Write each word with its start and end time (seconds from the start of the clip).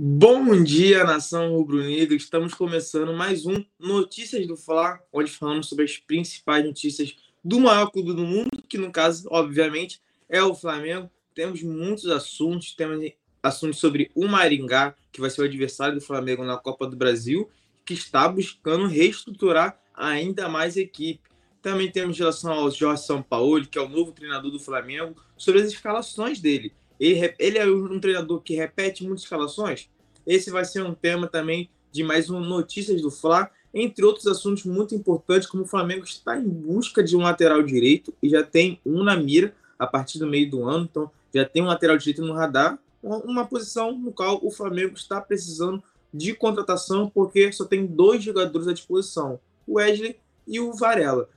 Bom 0.00 0.62
dia, 0.62 1.02
nação 1.02 1.56
rubro-negra. 1.56 2.14
Estamos 2.14 2.54
começando 2.54 3.12
mais 3.12 3.44
um 3.46 3.64
Notícias 3.80 4.46
do 4.46 4.56
Fla, 4.56 5.00
onde 5.12 5.28
falamos 5.28 5.68
sobre 5.68 5.86
as 5.86 5.96
principais 5.96 6.64
notícias 6.64 7.16
do 7.42 7.58
maior 7.58 7.90
clube 7.90 8.12
do 8.14 8.22
mundo, 8.22 8.62
que 8.68 8.78
no 8.78 8.92
caso, 8.92 9.26
obviamente, 9.28 10.00
é 10.28 10.40
o 10.40 10.54
Flamengo. 10.54 11.10
Temos 11.34 11.64
muitos 11.64 12.06
assuntos, 12.06 12.76
temos 12.76 13.10
assuntos 13.42 13.80
sobre 13.80 14.08
o 14.14 14.28
Maringá, 14.28 14.94
que 15.10 15.20
vai 15.20 15.30
ser 15.30 15.42
o 15.42 15.46
adversário 15.46 15.96
do 15.96 16.00
Flamengo 16.00 16.44
na 16.44 16.56
Copa 16.56 16.86
do 16.86 16.96
Brasil, 16.96 17.50
que 17.84 17.94
está 17.94 18.28
buscando 18.28 18.86
reestruturar 18.86 19.80
ainda 19.92 20.48
mais 20.48 20.76
a 20.76 20.80
equipe. 20.80 21.28
Também 21.60 21.90
temos 21.90 22.16
relação 22.16 22.52
ao 22.52 22.70
Jorge 22.70 23.02
Sampaoli, 23.02 23.66
que 23.66 23.76
é 23.76 23.82
o 23.82 23.88
novo 23.88 24.12
treinador 24.12 24.52
do 24.52 24.60
Flamengo, 24.60 25.16
sobre 25.36 25.60
as 25.60 25.72
escalações 25.72 26.38
dele. 26.38 26.72
Ele, 26.98 27.34
ele 27.38 27.58
é 27.58 27.66
um 27.66 28.00
treinador 28.00 28.40
que 28.40 28.54
repete 28.54 29.04
muitas 29.04 29.22
escalações. 29.22 29.88
Esse 30.26 30.50
vai 30.50 30.64
ser 30.64 30.82
um 30.82 30.94
tema 30.94 31.26
também 31.26 31.70
de 31.92 32.02
mais 32.02 32.28
um 32.28 32.40
Notícias 32.40 33.00
do 33.00 33.10
Fla, 33.10 33.50
entre 33.72 34.04
outros 34.04 34.26
assuntos 34.26 34.64
muito 34.64 34.94
importantes, 34.94 35.48
como 35.48 35.62
o 35.62 35.66
Flamengo 35.66 36.04
está 36.04 36.36
em 36.38 36.48
busca 36.48 37.02
de 37.02 37.16
um 37.16 37.20
lateral 37.20 37.62
direito 37.62 38.12
e 38.22 38.28
já 38.28 38.42
tem 38.42 38.80
um 38.84 39.02
na 39.02 39.16
mira 39.16 39.54
a 39.78 39.86
partir 39.86 40.18
do 40.18 40.26
meio 40.26 40.50
do 40.50 40.64
ano, 40.64 40.88
então 40.90 41.10
já 41.32 41.44
tem 41.44 41.62
um 41.62 41.66
lateral 41.66 41.96
direito 41.96 42.22
no 42.22 42.32
radar, 42.32 42.78
uma 43.02 43.46
posição 43.46 43.96
no 43.96 44.12
qual 44.12 44.40
o 44.42 44.50
Flamengo 44.50 44.94
está 44.94 45.20
precisando 45.20 45.82
de 46.12 46.34
contratação, 46.34 47.08
porque 47.08 47.52
só 47.52 47.64
tem 47.64 47.86
dois 47.86 48.22
jogadores 48.22 48.66
à 48.66 48.72
disposição, 48.72 49.38
o 49.66 49.74
Wesley 49.74 50.16
e 50.46 50.58
o 50.58 50.72
Varela. 50.72 51.28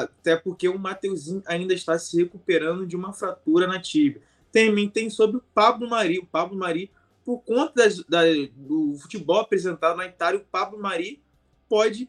Até 0.00 0.36
porque 0.36 0.68
o 0.68 0.78
Mateuzinho 0.78 1.42
ainda 1.46 1.72
está 1.72 1.98
se 1.98 2.16
recuperando 2.16 2.86
de 2.86 2.96
uma 2.96 3.12
fratura 3.12 3.66
na 3.66 3.80
tíbia 3.80 4.20
também 4.64 4.88
tem 4.88 5.10
sobre 5.10 5.36
o 5.36 5.42
Pablo 5.54 5.88
Mari. 5.88 6.18
O 6.18 6.26
Pablo 6.26 6.56
Mari, 6.56 6.90
por 7.22 7.40
conta 7.40 7.74
das, 7.74 8.02
da, 8.04 8.22
do 8.56 8.96
futebol 8.98 9.40
apresentado 9.40 9.98
na 9.98 10.06
Itália, 10.06 10.40
o 10.40 10.44
Pablo 10.44 10.80
Mari 10.80 11.22
pode 11.68 12.08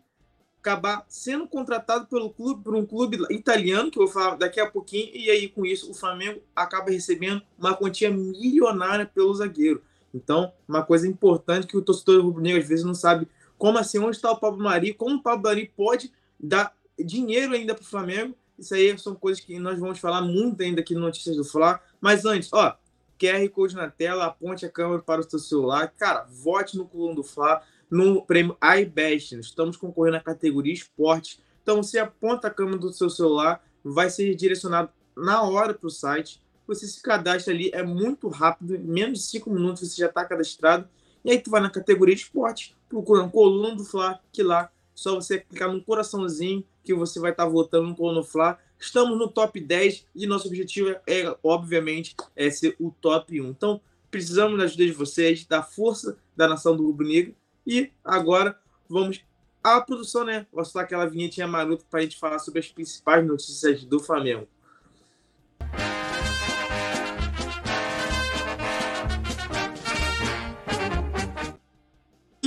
acabar 0.61 1.05
sendo 1.09 1.45
contratado 1.45 2.07
pelo 2.07 2.29
clube, 2.29 2.63
por 2.63 2.73
um 2.73 2.85
clube 2.85 3.17
italiano, 3.29 3.91
que 3.91 3.99
eu 3.99 4.05
vou 4.05 4.13
falar 4.13 4.35
daqui 4.35 4.61
a 4.61 4.69
pouquinho, 4.69 5.11
e 5.13 5.29
aí 5.29 5.49
com 5.49 5.65
isso 5.65 5.91
o 5.91 5.93
Flamengo 5.93 6.41
acaba 6.55 6.89
recebendo 6.89 7.41
uma 7.57 7.73
quantia 7.73 8.09
milionária 8.09 9.05
pelo 9.05 9.33
zagueiro. 9.33 9.81
Então, 10.13 10.53
uma 10.67 10.83
coisa 10.83 11.07
importante 11.07 11.67
que 11.67 11.77
o 11.77 11.81
torcedor 11.81 12.23
rubro-negro 12.23 12.61
às 12.61 12.67
vezes 12.67 12.85
não 12.85 12.95
sabe 12.95 13.27
como 13.57 13.77
assim, 13.77 13.99
onde 13.99 14.15
está 14.15 14.31
o 14.31 14.39
Pablo 14.39 14.63
Mari, 14.63 14.93
como 14.93 15.15
o 15.15 15.21
Pablo 15.21 15.43
Mari 15.43 15.71
pode 15.75 16.11
dar 16.39 16.73
dinheiro 16.97 17.53
ainda 17.53 17.75
para 17.75 17.83
o 17.83 17.87
Flamengo 17.87 18.35
isso 18.57 18.73
aí 18.73 18.97
são 18.97 19.13
coisas 19.13 19.43
que 19.43 19.59
nós 19.59 19.79
vamos 19.79 19.99
falar 19.99 20.21
muito 20.21 20.61
ainda 20.61 20.81
aqui 20.81 20.95
no 20.95 21.01
Notícias 21.01 21.35
do 21.35 21.43
Fla. 21.43 21.79
Mas 22.01 22.25
antes, 22.25 22.51
ó, 22.51 22.75
QR 23.19 23.47
Code 23.49 23.75
na 23.75 23.89
tela, 23.89 24.25
aponte 24.25 24.65
a 24.65 24.69
câmera 24.69 25.01
para 25.01 25.21
o 25.21 25.29
seu 25.29 25.39
celular. 25.39 25.93
Cara, 25.97 26.25
vote 26.29 26.77
no 26.77 26.85
Coluna 26.85 27.15
do 27.15 27.23
Fla, 27.23 27.61
no 27.89 28.23
prêmio 28.23 28.57
iBest. 28.79 29.33
Estamos 29.33 29.77
concorrendo 29.77 30.17
na 30.17 30.23
categoria 30.23 30.73
esporte. 30.73 31.39
Então, 31.61 31.83
você 31.83 31.99
aponta 31.99 32.47
a 32.47 32.51
câmera 32.51 32.77
do 32.77 32.93
seu 32.93 33.09
celular, 33.09 33.63
vai 33.83 34.09
ser 34.09 34.33
direcionado 34.35 34.89
na 35.15 35.43
hora 35.43 35.73
para 35.73 35.87
o 35.87 35.91
site. 35.91 36.41
Você 36.65 36.87
se 36.87 37.01
cadastra 37.01 37.53
ali, 37.53 37.69
é 37.73 37.83
muito 37.83 38.27
rápido, 38.27 38.75
em 38.75 38.79
menos 38.79 39.19
de 39.19 39.25
5 39.25 39.49
minutos 39.49 39.81
você 39.81 40.01
já 40.01 40.07
está 40.07 40.25
cadastrado. 40.25 40.87
E 41.23 41.31
aí 41.31 41.39
tu 41.39 41.49
vai 41.49 41.61
na 41.61 41.69
categoria 41.69 42.15
esporte, 42.15 42.75
procurando 42.87 43.31
Coluna 43.31 43.75
do 43.75 43.83
Fla, 43.83 44.19
que 44.31 44.43
lá 44.43 44.71
só 44.97 45.13
você 45.13 45.39
clicar 45.39 45.71
no 45.71 45.79
coraçãozinho 45.79 46.65
que 46.83 46.91
você 46.91 47.19
vai 47.19 47.29
estar 47.29 47.43
tá 47.43 47.49
votando 47.49 47.87
no 47.87 47.95
Colono 47.95 48.23
Fla. 48.23 48.57
Estamos 48.79 49.15
no 49.15 49.27
top 49.27 49.61
10 49.61 50.07
e 50.15 50.25
nosso 50.25 50.47
objetivo 50.47 50.95
é, 51.05 51.37
obviamente, 51.43 52.15
é 52.35 52.49
ser 52.49 52.75
o 52.79 52.89
top 52.89 53.39
1. 53.39 53.47
Então, 53.47 53.79
precisamos 54.09 54.57
da 54.57 54.63
ajuda 54.63 54.85
de 54.85 54.91
vocês, 54.93 55.45
da 55.45 55.61
força 55.61 56.17
da 56.35 56.47
nação 56.47 56.75
do 56.75 56.83
Rubro 56.83 57.07
Negro. 57.07 57.35
E 57.65 57.91
agora 58.03 58.59
vamos 58.89 59.21
à 59.63 59.79
produção, 59.81 60.25
né? 60.25 60.47
Vou 60.51 60.65
soltar 60.65 60.85
aquela 60.85 61.05
vinhetinha 61.05 61.47
maluca 61.47 61.85
para 61.87 61.99
a 61.99 62.03
gente 62.03 62.17
falar 62.17 62.39
sobre 62.39 62.59
as 62.59 62.67
principais 62.67 63.23
notícias 63.23 63.83
do 63.83 63.99
Flamengo. 63.99 64.47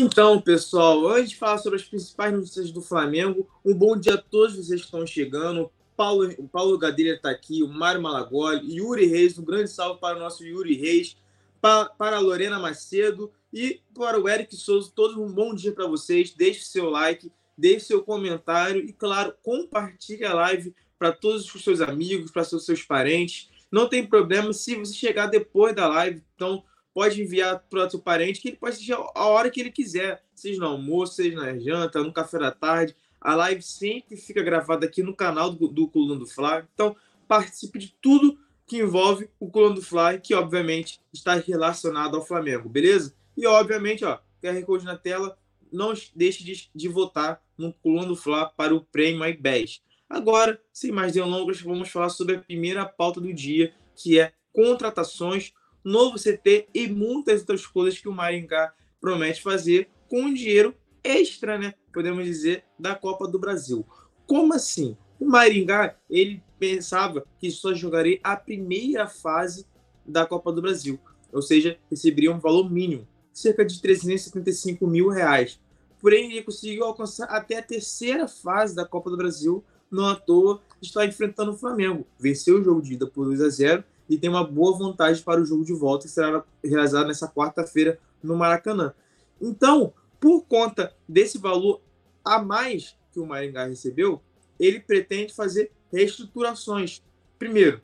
Então, 0.02 0.40
pessoal, 0.40 1.06
antes 1.08 1.28
de 1.28 1.36
falar 1.36 1.58
sobre 1.58 1.78
as 1.78 1.84
principais 1.84 2.32
notícias 2.32 2.72
do 2.72 2.80
Flamengo, 2.80 3.46
um 3.62 3.74
bom 3.74 3.94
dia 3.94 4.14
a 4.14 4.18
todos 4.18 4.56
vocês 4.56 4.80
que 4.80 4.86
estão 4.86 5.06
chegando. 5.06 5.70
Paulo, 5.94 6.26
o 6.38 6.48
Paulo 6.48 6.78
Gadelha 6.78 7.16
está 7.16 7.28
aqui, 7.28 7.62
o 7.62 7.68
Mário 7.68 8.00
Malagoli, 8.00 8.76
Yuri 8.76 9.04
Reis, 9.04 9.38
um 9.38 9.44
grande 9.44 9.70
salve 9.70 10.00
para 10.00 10.16
o 10.16 10.18
nosso 10.18 10.42
Yuri 10.42 10.74
Reis, 10.74 11.18
para, 11.60 11.84
para 11.84 12.16
a 12.16 12.18
Lorena 12.18 12.58
Macedo 12.58 13.30
e 13.52 13.82
para 13.94 14.18
o 14.18 14.26
Eric 14.26 14.56
Souza. 14.56 14.90
Todos 14.96 15.18
um 15.18 15.30
bom 15.30 15.54
dia 15.54 15.72
para 15.72 15.86
vocês. 15.86 16.32
Deixe 16.32 16.64
seu 16.64 16.88
like, 16.88 17.30
deixe 17.54 17.84
seu 17.84 18.02
comentário 18.02 18.82
e, 18.82 18.94
claro, 18.94 19.34
compartilhe 19.42 20.24
a 20.24 20.32
live 20.32 20.74
para 20.98 21.12
todos 21.12 21.54
os 21.54 21.62
seus 21.62 21.82
amigos, 21.82 22.30
para 22.30 22.40
os 22.40 22.64
seus 22.64 22.82
parentes. 22.82 23.50
Não 23.70 23.86
tem 23.86 24.06
problema 24.06 24.50
se 24.54 24.76
você 24.76 24.94
chegar 24.94 25.26
depois 25.26 25.76
da 25.76 25.86
live. 25.86 26.22
Então, 26.34 26.64
pode 26.94 27.22
enviar 27.22 27.64
para 27.70 27.86
o 27.86 27.90
seu 27.90 28.00
parente, 28.00 28.40
que 28.40 28.48
ele 28.48 28.56
pode 28.56 28.74
assistir 28.74 28.92
a 28.92 29.26
hora 29.26 29.50
que 29.50 29.60
ele 29.60 29.70
quiser, 29.70 30.22
seja 30.34 30.60
no 30.60 30.66
almoço, 30.66 31.14
seja 31.14 31.36
na 31.36 31.56
janta, 31.58 32.02
no 32.02 32.12
café 32.12 32.38
da 32.38 32.50
tarde. 32.50 32.96
A 33.20 33.34
live 33.34 33.62
sempre 33.62 34.16
fica 34.16 34.42
gravada 34.42 34.86
aqui 34.86 35.02
no 35.02 35.14
canal 35.14 35.50
do, 35.50 35.68
do 35.68 35.88
Coluna 35.88 36.18
do 36.18 36.26
Fly. 36.26 36.64
Então, 36.74 36.96
participe 37.28 37.78
de 37.78 37.94
tudo 38.00 38.38
que 38.66 38.78
envolve 38.78 39.28
o 39.38 39.50
Coluna 39.50 39.74
do 39.74 39.82
Fly, 39.82 40.20
que 40.22 40.34
obviamente 40.34 41.00
está 41.12 41.34
relacionado 41.34 42.16
ao 42.16 42.24
Flamengo, 42.24 42.68
beleza? 42.68 43.14
E 43.36 43.46
obviamente, 43.46 44.04
ó, 44.04 44.18
QR 44.42 44.62
Code 44.64 44.84
na 44.84 44.96
tela, 44.96 45.36
não 45.72 45.92
deixe 46.14 46.44
de, 46.44 46.70
de 46.74 46.88
votar 46.88 47.42
no 47.56 47.72
Coluna 47.72 48.06
do 48.06 48.16
Fly 48.16 48.48
para 48.56 48.74
o 48.74 48.80
Prêmio 48.80 49.24
iBest. 49.26 49.82
Agora, 50.08 50.60
sem 50.72 50.90
mais 50.90 51.12
delongas, 51.12 51.60
vamos 51.60 51.88
falar 51.88 52.08
sobre 52.08 52.36
a 52.36 52.40
primeira 52.40 52.84
pauta 52.84 53.20
do 53.20 53.32
dia, 53.32 53.72
que 53.94 54.18
é 54.18 54.32
contratações 54.52 55.52
novo 55.84 56.16
CT 56.18 56.68
e 56.74 56.88
muitas 56.88 57.40
outras 57.40 57.66
coisas 57.66 57.98
que 57.98 58.08
o 58.08 58.12
Maringá 58.12 58.72
promete 59.00 59.42
fazer 59.42 59.88
com 60.08 60.32
dinheiro 60.32 60.74
extra, 61.02 61.58
né? 61.58 61.74
Podemos 61.92 62.24
dizer, 62.24 62.64
da 62.78 62.94
Copa 62.94 63.26
do 63.26 63.38
Brasil. 63.38 63.86
Como 64.26 64.54
assim? 64.54 64.96
O 65.18 65.26
Maringá, 65.26 65.96
ele 66.08 66.42
pensava 66.58 67.24
que 67.38 67.50
só 67.50 67.74
jogaria 67.74 68.20
a 68.22 68.36
primeira 68.36 69.06
fase 69.06 69.66
da 70.04 70.26
Copa 70.26 70.52
do 70.52 70.62
Brasil, 70.62 70.98
ou 71.32 71.42
seja, 71.42 71.78
receberia 71.90 72.32
um 72.32 72.38
valor 72.38 72.70
mínimo, 72.70 73.06
cerca 73.32 73.64
de 73.64 73.80
375 73.80 74.86
mil 74.86 75.08
reais. 75.08 75.60
Porém, 76.00 76.30
ele 76.30 76.42
conseguiu 76.42 76.84
alcançar 76.84 77.26
até 77.26 77.58
a 77.58 77.62
terceira 77.62 78.26
fase 78.26 78.74
da 78.74 78.84
Copa 78.84 79.10
do 79.10 79.16
Brasil, 79.16 79.64
não 79.90 80.06
à 80.06 80.14
toa 80.14 80.62
está 80.80 81.04
enfrentando 81.04 81.52
o 81.52 81.56
Flamengo. 81.56 82.06
Venceu 82.18 82.60
o 82.60 82.64
jogo 82.64 82.80
de 82.80 82.94
ida 82.94 83.06
por 83.06 83.26
2 83.26 83.40
a 83.40 83.48
0 83.48 83.84
e 84.10 84.18
tem 84.18 84.28
uma 84.28 84.44
boa 84.44 84.76
vontade 84.76 85.22
para 85.22 85.40
o 85.40 85.44
jogo 85.44 85.64
de 85.64 85.72
volta 85.72 86.08
que 86.08 86.12
será 86.12 86.44
realizado 86.62 87.06
nessa 87.06 87.28
quarta-feira 87.28 87.96
no 88.20 88.36
Maracanã. 88.36 88.92
Então, 89.40 89.94
por 90.18 90.42
conta 90.42 90.92
desse 91.08 91.38
valor 91.38 91.80
a 92.24 92.42
mais 92.42 92.96
que 93.12 93.20
o 93.20 93.26
Maringá 93.26 93.66
recebeu, 93.66 94.20
ele 94.58 94.80
pretende 94.80 95.32
fazer 95.32 95.70
reestruturações. 95.92 97.02
Primeiro, 97.38 97.80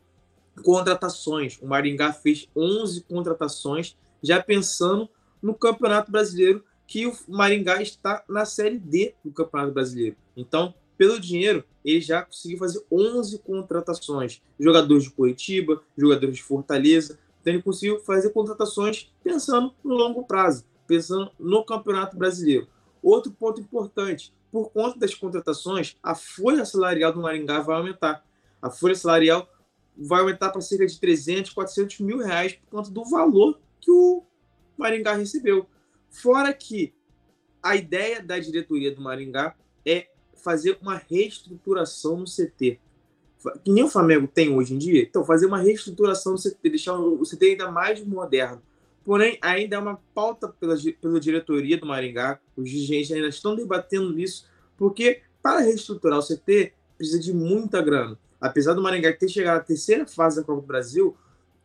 contratações. 0.65 1.59
O 1.63 1.67
Maringá 1.67 2.13
fez 2.13 2.49
11 2.57 3.03
contratações, 3.03 3.97
já 4.21 4.43
pensando 4.43 5.09
no 5.41 5.55
Campeonato 5.55 6.11
Brasileiro, 6.11 6.65
que 6.89 7.07
o 7.07 7.17
Maringá 7.29 7.81
está 7.81 8.25
na 8.29 8.45
Série 8.45 8.79
D 8.79 9.15
do 9.25 9.31
Campeonato 9.31 9.73
Brasileiro. 9.73 10.17
Então, 10.37 10.75
pelo 10.97 11.21
dinheiro, 11.21 11.65
ele 11.85 12.01
já 12.01 12.23
conseguiu 12.23 12.59
fazer 12.59 12.85
11 12.91 13.39
contratações. 13.41 14.43
Jogadores 14.59 15.05
de 15.05 15.11
Curitiba, 15.11 15.83
jogadores 15.97 16.37
de 16.37 16.43
Fortaleza. 16.43 17.19
Então 17.41 17.53
ele 17.53 17.63
conseguiu 17.63 18.01
fazer 18.01 18.31
contratações 18.31 19.13
pensando 19.23 19.73
no 19.85 19.95
longo 19.95 20.25
prazo, 20.25 20.65
pensando 20.87 21.31
no 21.39 21.65
Campeonato 21.65 22.17
Brasileiro. 22.17 22.67
Outro 23.03 23.31
ponto 23.31 23.61
importante, 23.61 24.33
por 24.51 24.71
conta 24.71 24.99
das 24.99 25.15
contratações, 25.15 25.97
a 26.03 26.15
folha 26.15 26.65
salarial 26.65 27.13
do 27.13 27.21
Maringá 27.21 27.61
vai 27.61 27.77
aumentar. 27.77 28.25
A 28.61 28.71
folha 28.71 28.95
salarial 28.95 29.49
vai 29.97 30.21
aumentar 30.21 30.51
para 30.51 30.61
cerca 30.61 30.87
de 30.87 30.99
300, 30.99 31.53
400 31.53 32.01
mil 32.01 32.19
reais 32.19 32.55
por 32.55 32.79
conta 32.79 32.91
do 32.91 33.05
valor 33.05 33.61
que 33.81 33.91
o 33.91 34.25
Maringá 34.77 35.15
recebeu. 35.15 35.67
Fora 36.11 36.53
que 36.53 36.95
a 37.63 37.77
ideia 37.77 38.23
da 38.23 38.39
diretoria 38.39 38.95
do 38.95 39.01
Maringá 39.01 39.55
é 39.85 40.09
fazer 40.47 40.79
uma 40.81 40.95
reestruturação 40.95 42.19
no 42.19 42.25
CT. 42.25 42.79
Que 43.65 43.73
nem 43.73 43.83
o 43.83 43.89
Flamengo 43.89 44.29
tem 44.29 44.55
hoje 44.55 44.75
em 44.75 44.79
dia. 44.79 45.03
Então, 45.03 45.25
fazer 45.25 45.47
uma 45.47 45.59
reestruturação 45.59 46.35
no 46.35 46.39
CT, 46.39 46.57
deixar 46.71 46.97
o 46.97 47.21
CT 47.25 47.47
ainda 47.47 47.69
mais 47.69 48.05
moderno. 48.05 48.63
Porém, 49.05 49.39
ainda 49.43 49.75
é 49.75 49.79
uma 49.79 50.01
pauta 50.15 50.49
pela, 50.49 50.77
pela 51.01 51.19
diretoria 51.19 51.77
do 51.77 51.85
Maringá. 51.85 52.39
Os 52.57 52.71
dirigentes 52.71 53.11
ainda 53.11 53.27
estão 53.27 53.57
debatendo 53.57 54.17
isso, 54.21 54.47
porque 54.77 55.23
para 55.43 55.61
reestruturar 55.61 56.21
o 56.21 56.23
CT 56.23 56.73
precisa 56.97 57.19
de 57.19 57.33
muita 57.33 57.83
grana. 57.83 58.17
Apesar 58.41 58.75
do 58.75 58.83
Maringá 58.83 59.13
ter 59.13 59.29
chegado 59.29 59.59
à 59.59 59.65
terceira 59.65 60.07
fase 60.07 60.37
da 60.37 60.45
Copa 60.45 60.61
do 60.61 60.67
Brasil, 60.67 61.17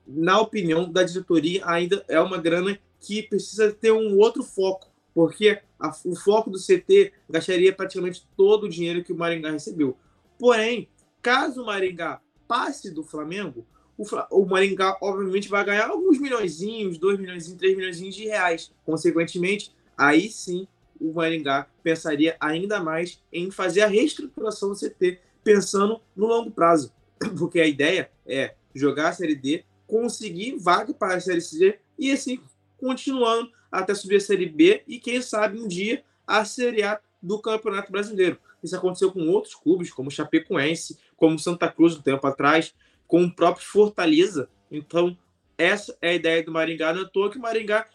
na 0.08 0.40
opinião 0.42 0.92
da 0.92 1.04
diretoria, 1.04 1.62
ainda 1.68 2.04
é 2.08 2.20
uma 2.20 2.40
grana 2.40 2.80
que 3.00 3.22
precisa 3.22 3.72
ter 3.72 3.92
um 3.92 4.18
outro 4.18 4.44
foco, 4.44 4.91
porque 5.14 5.60
a, 5.80 5.92
o 6.06 6.16
foco 6.16 6.50
do 6.50 6.60
CT 6.60 7.14
gastaria 7.30 7.74
praticamente 7.74 8.28
todo 8.36 8.66
o 8.66 8.70
dinheiro 8.70 9.04
que 9.04 9.14
o 9.14 9.18
Maringá 9.18 9.52
recebeu. 9.52 9.98
Porém, 10.38 10.88
caso 11.22 11.62
o 11.62 11.66
Maringá 11.66 12.22
passe 12.48 12.92
do 12.92 13.04
Flamengo, 13.04 13.66
o, 13.98 14.06
o 14.32 14.46
Maringá 14.46 14.98
obviamente 15.02 15.50
vai 15.50 15.64
ganhar 15.64 15.90
alguns 15.90 16.18
milhões, 16.18 16.58
2 16.60 17.20
milhões, 17.20 17.54
3 17.54 17.78
milhões 17.78 17.98
de 17.98 18.26
reais. 18.26 18.72
Consequentemente, 18.86 19.74
aí 19.98 20.30
sim 20.30 20.68
o 21.00 21.14
Maringá 21.14 21.68
pensaria 21.84 22.36
ainda 22.40 22.80
mais 22.80 23.22
em 23.32 23.50
fazer 23.52 23.82
a 23.82 23.88
reestruturação 23.88 24.70
do 24.70 24.76
CT, 24.76 25.20
pensando 25.44 26.00
no 26.16 26.28
longo 26.28 26.52
prazo. 26.52 26.94
Porque 27.38 27.60
a 27.60 27.68
ideia 27.68 28.10
é 28.26 28.56
jogar 28.74 29.10
a 29.10 29.14
Série 29.14 29.36
D, 29.36 29.64
conseguir 29.88 30.56
vaga 30.58 30.94
para 30.94 31.16
a 31.16 31.20
Série 31.20 31.42
C 31.42 31.80
e 31.98 32.12
assim 32.12 32.40
continuando 32.78 33.52
até 33.72 33.96
subir 33.96 34.18
a 34.18 34.20
Série 34.20 34.48
B 34.48 34.84
e, 34.88 35.00
quem 35.00 35.22
sabe, 35.22 35.60
um 35.60 35.68
dia 35.68 36.04
a 36.28 36.44
Série 36.44 36.84
A 36.84 37.00
do 37.22 37.40
Campeonato 37.40 37.92
Brasileiro. 37.92 38.38
Isso 38.64 38.76
aconteceu 38.76 39.12
com 39.12 39.28
outros 39.30 39.56
clubes, 39.56 39.92
como 39.92 40.12
Chapecoense, 40.12 40.98
como 41.16 41.40
Santa 41.40 41.72
Cruz 41.72 41.96
um 41.96 42.02
tempo 42.02 42.26
atrás, 42.28 42.74
com 43.08 43.24
o 43.24 43.34
próprio 43.34 43.66
Fortaleza. 43.66 44.50
Então, 44.72 45.18
essa 45.58 45.98
é 46.02 46.10
a 46.10 46.14
ideia 46.14 46.44
do 46.44 46.52
Maringá. 46.52 46.94
Não 46.94 47.04
é 47.04 47.10
toa 47.10 47.30
que 47.30 47.38
o 47.38 47.42
Maringá 47.42 47.88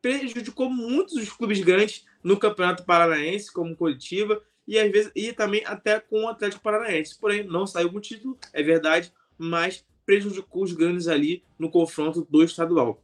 prejudicou 0.00 0.70
muitos 0.70 1.14
dos 1.14 1.30
clubes 1.30 1.60
grandes 1.60 2.04
no 2.22 2.36
Campeonato 2.36 2.84
Paranaense, 2.84 3.52
como 3.52 3.76
Curitiba, 3.76 4.42
e 4.66 4.78
às 4.78 4.90
vezes 4.90 5.10
e 5.14 5.32
também 5.32 5.64
até 5.64 5.98
com 5.98 6.24
o 6.24 6.28
Atlético 6.28 6.62
Paranaense. 6.62 7.18
Porém, 7.18 7.44
não 7.44 7.66
saiu 7.66 7.90
com 7.90 8.00
título, 8.00 8.38
é 8.52 8.62
verdade, 8.62 9.12
mas 9.36 9.84
prejudicou 10.04 10.62
os 10.62 10.72
grandes 10.72 11.08
ali 11.08 11.42
no 11.58 11.70
confronto 11.70 12.26
do 12.30 12.42
estadual. 12.42 13.02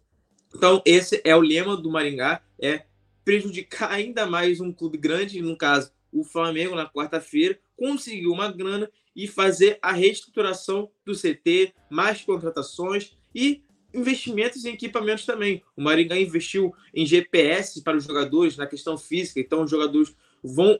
Então, 0.54 0.80
esse 0.84 1.20
é 1.24 1.34
o 1.34 1.40
lema 1.40 1.76
do 1.76 1.90
Maringá, 1.90 2.40
é 2.60 2.84
prejudicar 3.24 3.90
ainda 3.90 4.26
mais 4.26 4.60
um 4.60 4.72
clube 4.72 4.96
grande, 4.96 5.42
no 5.42 5.56
caso, 5.56 5.90
o 6.12 6.22
Flamengo, 6.22 6.76
na 6.76 6.88
quarta-feira, 6.88 7.58
conseguir 7.76 8.28
uma 8.28 8.50
grana 8.50 8.90
e 9.16 9.26
fazer 9.26 9.78
a 9.82 9.92
reestruturação 9.92 10.90
do 11.04 11.14
CT, 11.14 11.74
mais 11.90 12.22
contratações 12.22 13.16
e 13.34 13.62
investimentos 13.92 14.64
em 14.64 14.74
equipamentos 14.74 15.24
também. 15.24 15.62
O 15.76 15.82
Maringá 15.82 16.18
investiu 16.18 16.72
em 16.92 17.04
GPS 17.06 17.82
para 17.82 17.96
os 17.96 18.04
jogadores 18.04 18.56
na 18.56 18.66
questão 18.66 18.96
física, 18.96 19.40
então 19.40 19.62
os 19.62 19.70
jogadores 19.70 20.14
vão, 20.42 20.78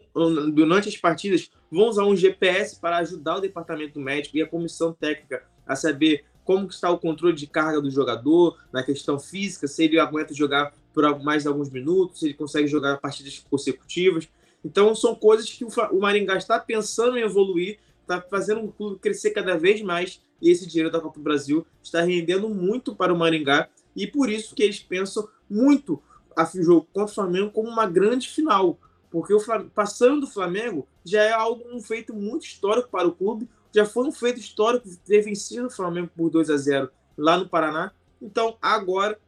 durante 0.52 0.88
as 0.88 0.96
partidas, 0.96 1.50
vão 1.70 1.88
usar 1.88 2.04
um 2.04 2.16
GPS 2.16 2.78
para 2.80 2.98
ajudar 2.98 3.36
o 3.36 3.40
departamento 3.40 3.98
médico 4.00 4.36
e 4.36 4.42
a 4.42 4.46
comissão 4.46 4.92
técnica 4.92 5.44
a 5.66 5.74
saber 5.74 6.24
como 6.44 6.68
está 6.68 6.90
o 6.90 6.98
controle 6.98 7.34
de 7.34 7.46
carga 7.46 7.80
do 7.80 7.90
jogador, 7.90 8.58
na 8.72 8.82
questão 8.82 9.18
física, 9.18 9.66
se 9.66 9.84
ele 9.84 9.98
aguenta 9.98 10.34
jogar 10.34 10.74
por 10.92 11.22
mais 11.22 11.46
alguns 11.46 11.70
minutos, 11.70 12.20
se 12.20 12.26
ele 12.26 12.34
consegue 12.34 12.68
jogar 12.68 12.98
partidas 12.98 13.44
consecutivas. 13.50 14.28
Então, 14.64 14.94
são 14.94 15.14
coisas 15.14 15.50
que 15.50 15.64
o 15.64 16.00
Maringá 16.00 16.36
está 16.36 16.58
pensando 16.58 17.18
em 17.18 17.22
evoluir, 17.22 17.78
está 18.02 18.20
fazendo 18.20 18.64
o 18.64 18.72
clube 18.72 19.00
crescer 19.00 19.30
cada 19.30 19.56
vez 19.56 19.82
mais, 19.82 20.20
e 20.40 20.50
esse 20.50 20.66
dinheiro 20.66 20.90
da 20.90 21.00
Copa 21.00 21.18
do 21.18 21.22
Brasil 21.22 21.66
está 21.82 22.02
rendendo 22.02 22.48
muito 22.48 22.94
para 22.94 23.12
o 23.12 23.18
Maringá, 23.18 23.68
e 23.96 24.06
por 24.06 24.30
isso 24.30 24.54
que 24.54 24.62
eles 24.62 24.80
pensam 24.80 25.28
muito 25.48 26.02
a 26.36 26.44
jogo 26.44 26.86
contra 26.92 27.10
o 27.10 27.14
Flamengo 27.14 27.50
como 27.50 27.68
uma 27.68 27.86
grande 27.86 28.28
final, 28.28 28.78
porque 29.10 29.32
o 29.32 29.40
Flamengo, 29.40 29.70
passando 29.74 30.22
do 30.22 30.26
Flamengo 30.26 30.86
já 31.04 31.22
é 31.22 31.32
algo 31.32 31.64
um 31.72 31.80
feito 31.80 32.12
muito 32.12 32.44
histórico 32.44 32.88
para 32.90 33.06
o 33.06 33.12
clube, 33.12 33.48
já 33.74 33.84
foi 33.84 34.06
um 34.06 34.12
feito 34.12 34.38
histórico 34.38 34.88
ter 35.04 35.20
vencido 35.22 35.66
o 35.66 35.70
Flamengo 35.70 36.08
por 36.16 36.30
2 36.30 36.48
a 36.48 36.56
0 36.56 36.88
lá 37.18 37.36
no 37.36 37.48
Paraná. 37.48 37.90
Então, 38.22 38.56
agora, 38.62 39.18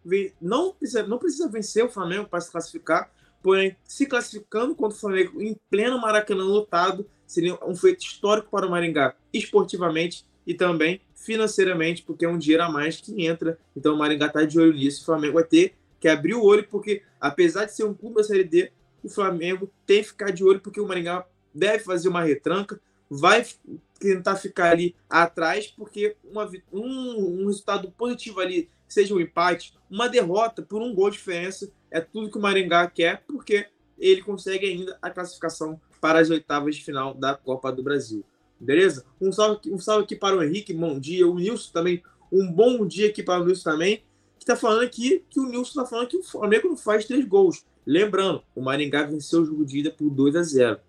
não 0.40 0.72
precisa, 0.72 1.02
não 1.06 1.18
precisa 1.18 1.48
vencer 1.48 1.84
o 1.84 1.88
Flamengo 1.88 2.28
para 2.28 2.40
se 2.40 2.50
classificar, 2.50 3.10
porém, 3.42 3.76
se 3.84 4.06
classificando 4.06 4.74
contra 4.74 4.96
o 4.96 5.00
Flamengo 5.00 5.42
em 5.42 5.56
pleno 5.68 6.00
Maracanã 6.00 6.44
lotado, 6.44 7.06
seria 7.26 7.58
um 7.66 7.74
feito 7.74 8.02
histórico 8.02 8.48
para 8.48 8.66
o 8.66 8.70
Maringá, 8.70 9.16
esportivamente 9.32 10.24
e 10.46 10.54
também 10.54 11.00
financeiramente, 11.14 12.04
porque 12.04 12.24
é 12.24 12.28
um 12.28 12.38
dinheiro 12.38 12.62
a 12.62 12.70
mais 12.70 13.00
que 13.00 13.26
entra. 13.26 13.58
Então, 13.76 13.94
o 13.94 13.98
Maringá 13.98 14.26
está 14.26 14.44
de 14.44 14.60
olho 14.60 14.72
nisso. 14.72 15.02
O 15.02 15.06
Flamengo 15.06 15.34
vai 15.34 15.44
ter 15.44 15.74
que 15.98 16.06
abrir 16.06 16.34
o 16.34 16.44
olho, 16.44 16.66
porque 16.68 17.02
apesar 17.20 17.64
de 17.64 17.74
ser 17.74 17.84
um 17.84 17.92
clube 17.92 18.14
da 18.14 18.22
Série 18.22 18.44
D, 18.44 18.70
o 19.02 19.08
Flamengo 19.08 19.68
tem 19.84 20.02
que 20.02 20.08
ficar 20.08 20.30
de 20.30 20.44
olho, 20.44 20.60
porque 20.60 20.80
o 20.80 20.86
Maringá 20.86 21.26
deve 21.52 21.82
fazer 21.82 22.08
uma 22.08 22.22
retranca, 22.22 22.80
vai 23.10 23.44
tentar 23.98 24.36
ficar 24.36 24.72
ali 24.72 24.94
atrás, 25.08 25.66
porque 25.68 26.16
uma, 26.24 26.50
um, 26.72 27.42
um 27.42 27.46
resultado 27.46 27.90
positivo 27.92 28.40
ali, 28.40 28.68
seja 28.88 29.14
um 29.14 29.20
empate, 29.20 29.74
uma 29.90 30.08
derrota 30.08 30.62
por 30.62 30.82
um 30.82 30.94
gol 30.94 31.10
de 31.10 31.16
diferença, 31.16 31.70
é 31.90 32.00
tudo 32.00 32.30
que 32.30 32.38
o 32.38 32.40
Maringá 32.40 32.88
quer, 32.88 33.22
porque 33.26 33.66
ele 33.98 34.22
consegue 34.22 34.66
ainda 34.66 34.98
a 35.00 35.10
classificação 35.10 35.80
para 36.00 36.20
as 36.20 36.30
oitavas 36.30 36.76
de 36.76 36.84
final 36.84 37.14
da 37.14 37.34
Copa 37.34 37.72
do 37.72 37.82
Brasil. 37.82 38.24
Beleza? 38.60 39.04
Um 39.20 39.32
salve, 39.32 39.70
um 39.70 39.78
salve 39.78 40.04
aqui 40.04 40.16
para 40.16 40.36
o 40.36 40.42
Henrique, 40.42 40.72
bom 40.72 40.98
dia. 40.98 41.26
O 41.26 41.34
Nilson 41.34 41.72
também, 41.72 42.02
um 42.30 42.50
bom 42.50 42.86
dia 42.86 43.08
aqui 43.08 43.22
para 43.22 43.42
o 43.42 43.44
Nilson 43.44 43.70
também, 43.70 43.96
que 44.38 44.44
está 44.44 44.56
falando 44.56 44.82
aqui 44.82 45.24
que 45.28 45.40
o 45.40 45.46
Nilson 45.46 45.80
está 45.80 45.86
falando 45.86 46.08
que 46.08 46.16
o 46.16 46.22
Flamengo 46.22 46.68
não 46.68 46.76
faz 46.76 47.04
três 47.04 47.24
gols. 47.24 47.64
Lembrando, 47.86 48.42
o 48.54 48.60
Maringá 48.60 49.04
venceu 49.04 49.42
o 49.42 49.44
jogo 49.44 49.64
de 49.64 49.78
ida 49.78 49.90
por 49.90 50.10
2 50.10 50.36
a 50.36 50.42
0. 50.42 50.80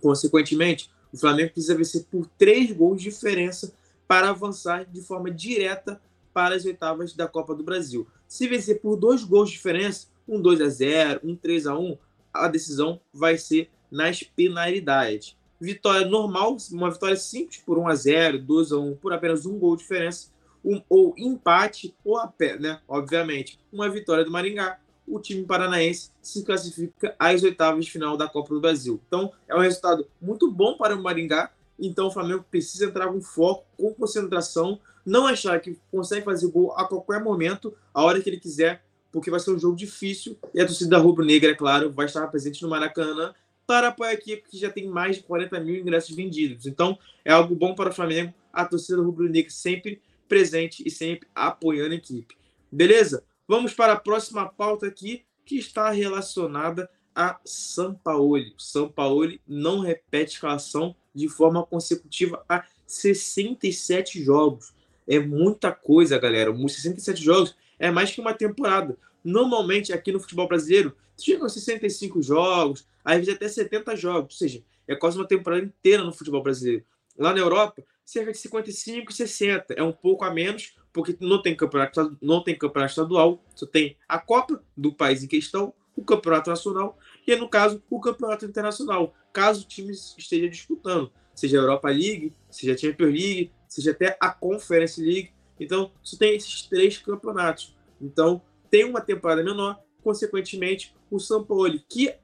Consequentemente, 0.00 0.90
o 1.16 1.18
Flamengo 1.18 1.52
precisa 1.52 1.74
vencer 1.74 2.04
por 2.10 2.26
três 2.38 2.70
gols 2.72 3.00
de 3.00 3.08
diferença 3.08 3.72
para 4.06 4.28
avançar 4.28 4.84
de 4.84 5.00
forma 5.00 5.30
direta 5.30 5.98
para 6.32 6.54
as 6.54 6.66
oitavas 6.66 7.14
da 7.14 7.26
Copa 7.26 7.54
do 7.54 7.64
Brasil. 7.64 8.06
Se 8.28 8.46
vencer 8.46 8.80
por 8.80 8.96
dois 8.96 9.24
gols 9.24 9.48
de 9.48 9.56
diferença, 9.56 10.08
um 10.28 10.38
2 10.40 10.60
a 10.60 10.68
0, 10.68 11.20
um 11.24 11.34
3 11.34 11.66
a 11.68 11.78
1, 11.78 11.96
a 12.34 12.48
decisão 12.48 13.00
vai 13.14 13.38
ser 13.38 13.70
nas 13.90 14.22
penalidades. 14.22 15.34
Vitória 15.58 16.06
normal, 16.06 16.58
uma 16.70 16.90
vitória 16.90 17.16
simples 17.16 17.62
por 17.64 17.78
1 17.78 17.88
a 17.88 17.94
0, 17.94 18.38
2 18.40 18.72
a 18.72 18.78
1, 18.78 18.96
por 18.96 19.14
apenas 19.14 19.46
um 19.46 19.58
gol 19.58 19.74
de 19.74 19.82
diferença, 19.82 20.30
um, 20.62 20.82
ou 20.86 21.14
empate 21.16 21.94
ou 22.04 22.18
a 22.18 22.26
pé, 22.26 22.58
né? 22.58 22.78
Obviamente, 22.86 23.58
uma 23.72 23.88
vitória 23.88 24.22
do 24.22 24.30
Maringá 24.30 24.78
o 25.06 25.20
time 25.20 25.44
paranaense 25.44 26.10
se 26.20 26.44
classifica 26.44 27.14
às 27.18 27.42
oitavas 27.42 27.84
de 27.84 27.90
final 27.90 28.16
da 28.16 28.28
Copa 28.28 28.54
do 28.54 28.60
Brasil. 28.60 29.00
Então, 29.06 29.32
é 29.48 29.54
um 29.54 29.60
resultado 29.60 30.06
muito 30.20 30.50
bom 30.50 30.76
para 30.76 30.96
o 30.96 31.02
Maringá. 31.02 31.50
Então, 31.78 32.08
o 32.08 32.10
Flamengo 32.10 32.44
precisa 32.50 32.86
entrar 32.86 33.08
com 33.08 33.20
foco, 33.20 33.64
com 33.76 33.92
concentração, 33.94 34.80
não 35.04 35.26
achar 35.26 35.60
que 35.60 35.78
consegue 35.90 36.24
fazer 36.24 36.48
gol 36.48 36.72
a 36.72 36.84
qualquer 36.84 37.22
momento, 37.22 37.74
a 37.94 38.02
hora 38.02 38.20
que 38.20 38.28
ele 38.28 38.40
quiser, 38.40 38.82
porque 39.12 39.30
vai 39.30 39.38
ser 39.38 39.52
um 39.52 39.58
jogo 39.58 39.76
difícil. 39.76 40.36
E 40.52 40.60
a 40.60 40.66
torcida 40.66 40.98
rubro-negra, 40.98 41.52
é 41.52 41.54
claro, 41.54 41.92
vai 41.92 42.06
estar 42.06 42.26
presente 42.28 42.62
no 42.62 42.68
Maracanã 42.68 43.34
para 43.66 43.88
apoiar 43.88 44.10
a 44.10 44.14
equipe 44.14 44.48
que 44.48 44.58
já 44.58 44.70
tem 44.70 44.88
mais 44.88 45.16
de 45.16 45.22
40 45.22 45.60
mil 45.60 45.76
ingressos 45.76 46.14
vendidos. 46.14 46.66
Então, 46.66 46.98
é 47.24 47.32
algo 47.32 47.54
bom 47.54 47.74
para 47.74 47.90
o 47.90 47.92
Flamengo, 47.92 48.32
a 48.52 48.64
torcida 48.64 49.00
rubro-negra 49.00 49.50
sempre 49.50 50.00
presente 50.28 50.82
e 50.86 50.90
sempre 50.90 51.28
apoiando 51.34 51.92
a 51.92 51.96
equipe. 51.96 52.36
Beleza? 52.70 53.22
Vamos 53.48 53.72
para 53.72 53.92
a 53.92 54.00
próxima 54.00 54.48
pauta 54.48 54.88
aqui, 54.88 55.24
que 55.44 55.56
está 55.56 55.90
relacionada 55.90 56.90
a 57.14 57.38
São 57.44 57.94
Paulo. 57.94 58.42
São 58.58 58.88
Paulo 58.88 59.38
não 59.46 59.78
repete 59.78 60.34
escalação 60.34 60.96
de 61.14 61.28
forma 61.28 61.64
consecutiva 61.64 62.44
há 62.48 62.64
67 62.86 64.20
jogos. 64.20 64.74
É 65.06 65.20
muita 65.20 65.70
coisa, 65.70 66.18
galera. 66.18 66.52
67 66.52 67.22
jogos 67.22 67.56
é 67.78 67.88
mais 67.88 68.10
que 68.10 68.20
uma 68.20 68.34
temporada. 68.34 68.98
Normalmente, 69.22 69.92
aqui 69.92 70.10
no 70.10 70.18
futebol 70.18 70.48
brasileiro, 70.48 70.96
chegam 71.16 71.46
a 71.46 71.48
65 71.48 72.20
jogos, 72.20 72.84
às 73.04 73.18
vezes 73.18 73.34
até 73.34 73.48
70 73.48 73.94
jogos. 73.94 74.34
Ou 74.34 74.38
seja, 74.38 74.64
é 74.88 74.96
quase 74.96 75.16
uma 75.16 75.26
temporada 75.26 75.64
inteira 75.64 76.02
no 76.02 76.12
futebol 76.12 76.42
brasileiro. 76.42 76.84
Lá 77.16 77.32
na 77.32 77.38
Europa, 77.38 77.84
cerca 78.04 78.32
de 78.32 78.38
55 78.38 79.10
e 79.10 79.14
60. 79.14 79.74
É 79.74 79.82
um 79.84 79.92
pouco 79.92 80.24
a 80.24 80.30
menos, 80.32 80.74
porque 80.96 81.14
não 81.20 81.42
tem 81.42 81.54
campeonato, 81.54 82.16
não 82.22 82.42
tem 82.42 82.56
campeonato 82.56 82.92
estadual, 82.92 83.44
só 83.54 83.66
tem 83.66 83.98
a 84.08 84.18
Copa 84.18 84.62
do 84.74 84.94
país 84.94 85.22
em 85.22 85.26
questão, 85.26 85.74
o 85.94 86.02
campeonato 86.02 86.48
nacional 86.48 86.96
e, 87.26 87.36
no 87.36 87.50
caso, 87.50 87.82
o 87.90 88.00
campeonato 88.00 88.46
internacional, 88.46 89.14
caso 89.30 89.62
o 89.62 89.68
time 89.68 89.92
esteja 89.92 90.48
disputando, 90.48 91.12
seja 91.34 91.58
a 91.58 91.60
Europa 91.60 91.90
League, 91.90 92.32
seja 92.50 92.72
a 92.72 92.76
Champions 92.78 93.12
League, 93.12 93.52
seja 93.68 93.90
até 93.90 94.16
a 94.18 94.30
Conference 94.30 94.98
League. 94.98 95.32
Então, 95.60 95.92
só 96.02 96.16
tem 96.16 96.34
esses 96.34 96.62
três 96.62 96.96
campeonatos. 96.96 97.76
Então, 98.00 98.40
tem 98.70 98.84
uma 98.84 99.02
temporada 99.02 99.44
menor, 99.44 99.78
consequentemente, 100.02 100.94
o 101.10 101.18
São 101.18 101.44
Paulo, 101.44 101.78
que 101.90 102.14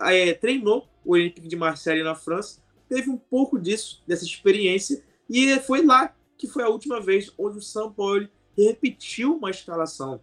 é, 0.00 0.32
treinou 0.32 0.88
o 1.04 1.12
Olympique 1.12 1.48
de 1.48 1.56
Marseille 1.56 2.02
na 2.02 2.14
França, 2.14 2.62
teve 2.88 3.10
um 3.10 3.18
pouco 3.18 3.58
disso, 3.58 4.02
dessa 4.06 4.24
experiência, 4.24 5.04
e 5.28 5.54
foi 5.60 5.84
lá 5.84 6.14
que 6.36 6.46
foi 6.46 6.62
a 6.62 6.68
última 6.68 7.00
vez 7.00 7.32
onde 7.38 7.58
o 7.58 7.62
São 7.62 7.92
Paulo 7.92 8.28
repetiu 8.56 9.36
uma 9.36 9.50
escalação. 9.50 10.20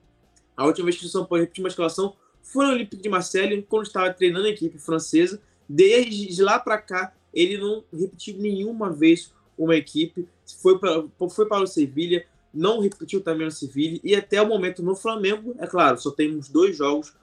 A 0.56 0.66
última 0.66 0.86
vez 0.86 0.98
que 0.98 1.06
o 1.06 1.10
São 1.10 1.26
Paulo 1.26 1.42
repetiu 1.42 1.64
uma 1.64 1.70
escalação 1.70 2.16
foi 2.42 2.66
no 2.66 2.74
Olympique 2.74 3.02
de 3.02 3.10
Marseille, 3.10 3.64
quando 3.64 3.86
estava 3.86 4.14
treinando 4.14 4.46
a 4.46 4.50
equipe 4.50 4.78
francesa. 4.78 5.42
Desde 5.68 6.42
lá 6.44 6.60
para 6.60 6.78
cá, 6.78 7.14
ele 7.34 7.58
não 7.58 7.84
repetiu 7.92 8.38
nenhuma 8.38 8.92
vez 8.92 9.34
uma 9.58 9.76
equipe. 9.76 10.28
Foi 10.62 10.78
para, 10.78 11.06
foi 11.30 11.48
para 11.48 11.64
o 11.64 11.68
Sevilha, 11.68 12.26
não 12.54 12.80
repetiu 12.80 13.22
também 13.22 13.46
no 13.46 13.52
Sevilla 13.52 14.00
e 14.04 14.14
até 14.14 14.42
o 14.42 14.48
momento 14.48 14.84
no 14.84 14.96
Flamengo, 14.96 15.56
é 15.58 15.66
claro, 15.66 16.00
só 16.00 16.12
temos 16.12 16.50
dois 16.50 16.78
jogos, 16.78 17.14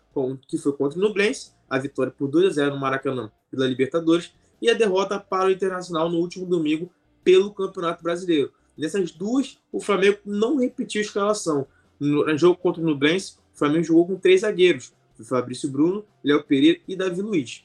que 0.48 0.58
foi 0.58 0.72
contra 0.72 0.98
o 0.98 1.02
Nublense, 1.02 1.52
a 1.68 1.78
vitória 1.78 2.10
por 2.10 2.26
2 2.26 2.46
a 2.46 2.50
0 2.50 2.74
no 2.74 2.80
Maracanã 2.80 3.30
pela 3.48 3.66
Libertadores 3.66 4.32
e 4.60 4.68
a 4.68 4.74
derrota 4.74 5.20
para 5.20 5.48
o 5.48 5.50
Internacional 5.52 6.10
no 6.10 6.18
último 6.18 6.44
domingo 6.46 6.90
pelo 7.22 7.52
Campeonato 7.52 8.02
Brasileiro. 8.02 8.52
Nessas 8.76 9.10
duas, 9.10 9.58
o 9.72 9.80
Flamengo 9.80 10.18
não 10.24 10.56
repetiu 10.56 11.00
a 11.00 11.04
escalação. 11.04 11.66
No 11.98 12.36
jogo 12.38 12.58
contra 12.58 12.80
o 12.82 12.84
Nublense, 12.84 13.34
o 13.54 13.58
Flamengo 13.58 13.84
jogou 13.84 14.06
com 14.06 14.16
três 14.16 14.40
zagueiros, 14.40 14.92
Fabrício 15.24 15.70
Bruno, 15.70 16.04
Léo 16.24 16.42
Pereira 16.42 16.80
e 16.88 16.96
Davi 16.96 17.20
Luiz. 17.20 17.64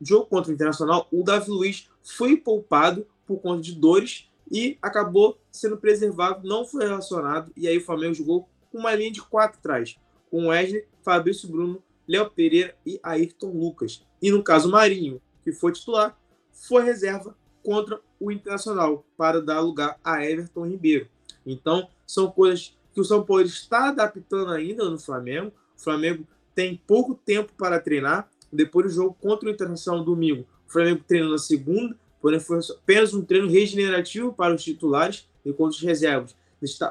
No 0.00 0.06
jogo 0.06 0.26
contra 0.26 0.50
o 0.50 0.54
Internacional, 0.54 1.06
o 1.12 1.22
Davi 1.22 1.50
Luiz 1.50 1.88
foi 2.02 2.36
poupado 2.36 3.06
por 3.26 3.40
conta 3.40 3.62
de 3.62 3.74
dores 3.74 4.28
e 4.50 4.78
acabou 4.80 5.38
sendo 5.50 5.76
preservado, 5.76 6.46
não 6.46 6.64
foi 6.64 6.84
relacionado, 6.84 7.52
e 7.56 7.68
aí 7.68 7.78
o 7.78 7.84
Flamengo 7.84 8.14
jogou 8.14 8.48
com 8.72 8.78
uma 8.78 8.94
linha 8.94 9.12
de 9.12 9.20
quatro 9.20 9.58
atrás, 9.58 9.96
com 10.30 10.48
Wesley, 10.48 10.84
Fabrício 11.02 11.48
Bruno, 11.48 11.82
Léo 12.06 12.30
Pereira 12.30 12.74
e 12.84 12.98
Ayrton 13.02 13.50
Lucas. 13.50 14.04
E 14.20 14.30
no 14.30 14.42
caso 14.42 14.70
Marinho, 14.70 15.20
que 15.44 15.52
foi 15.52 15.72
titular, 15.72 16.18
foi 16.52 16.82
reserva 16.82 17.36
contra 17.62 18.00
o 18.18 18.30
Internacional 18.30 19.04
para 19.16 19.40
dar 19.40 19.60
lugar 19.60 19.98
a 20.02 20.24
Everton 20.24 20.66
Ribeiro. 20.66 21.08
Então, 21.44 21.88
são 22.06 22.30
coisas 22.30 22.76
que 22.92 23.00
o 23.00 23.04
São 23.04 23.24
Paulo 23.24 23.42
está 23.42 23.88
adaptando 23.88 24.50
ainda 24.50 24.88
no 24.88 24.98
Flamengo. 24.98 25.52
O 25.76 25.80
Flamengo 25.80 26.26
tem 26.54 26.80
pouco 26.86 27.14
tempo 27.14 27.52
para 27.56 27.80
treinar. 27.80 28.28
Depois 28.52 28.86
do 28.86 28.92
jogo 28.92 29.16
contra 29.20 29.48
o 29.48 29.52
Internacional 29.52 30.02
domingo, 30.02 30.46
o 30.66 30.72
Flamengo 30.72 31.04
treinou 31.06 31.30
na 31.30 31.38
segunda, 31.38 31.94
porém 32.20 32.40
foi 32.40 32.58
apenas 32.58 33.12
um 33.12 33.22
treino 33.22 33.48
regenerativo 33.48 34.32
para 34.32 34.54
os 34.54 34.64
titulares, 34.64 35.28
enquanto 35.44 35.72
os 35.72 35.82
reservas 35.82 36.34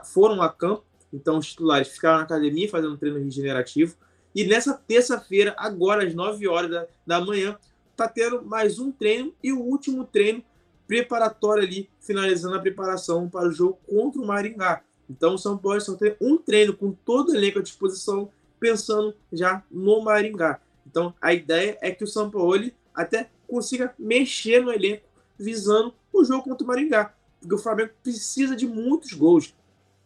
foram 0.05 0.41
a 0.41 0.49
campo, 0.49 0.83
então 1.11 1.37
os 1.37 1.47
titulares 1.47 1.87
ficaram 1.87 2.19
na 2.19 2.23
academia 2.23 2.69
fazendo 2.69 2.93
um 2.93 2.97
treino 2.97 3.19
regenerativo. 3.19 3.95
E 4.35 4.45
nessa 4.45 4.73
terça-feira, 4.73 5.55
agora 5.57 6.05
às 6.05 6.13
9 6.13 6.47
horas 6.47 6.69
da, 6.69 6.87
da 7.05 7.19
manhã, 7.19 7.57
está 7.91 8.07
tendo 8.07 8.43
mais 8.45 8.77
um 8.77 8.91
treino 8.91 9.33
e 9.43 9.51
o 9.51 9.59
último 9.59 10.05
treino 10.05 10.43
preparatório 10.87 11.63
ali, 11.63 11.89
finalizando 11.99 12.55
a 12.55 12.59
preparação 12.59 13.29
para 13.29 13.49
o 13.49 13.51
jogo 13.51 13.79
contra 13.87 14.21
o 14.21 14.25
Maringá. 14.25 14.81
Então 15.09 15.35
o 15.35 15.37
São 15.37 15.57
Paulo 15.57 15.79
só 15.81 15.95
tem 15.95 16.15
um 16.21 16.37
treino 16.37 16.75
com 16.75 16.91
todo 16.91 17.29
o 17.29 17.35
elenco 17.35 17.59
à 17.59 17.61
disposição, 17.61 18.29
pensando 18.59 19.13
já 19.31 19.63
no 19.69 20.01
Maringá. 20.01 20.59
Então 20.85 21.13
a 21.21 21.33
ideia 21.33 21.77
é 21.81 21.91
que 21.91 22.03
o 22.03 22.07
São 22.07 22.29
Paulo 22.29 22.71
até 22.93 23.29
consiga 23.47 23.93
mexer 23.99 24.61
no 24.61 24.71
elenco 24.71 25.05
visando 25.37 25.93
o 26.11 26.23
jogo 26.23 26.43
contra 26.43 26.63
o 26.63 26.67
Maringá. 26.67 27.13
Porque 27.39 27.53
o 27.55 27.59
Flamengo 27.59 27.91
precisa 28.01 28.55
de 28.55 28.65
muitos 28.65 29.13
gols. 29.13 29.53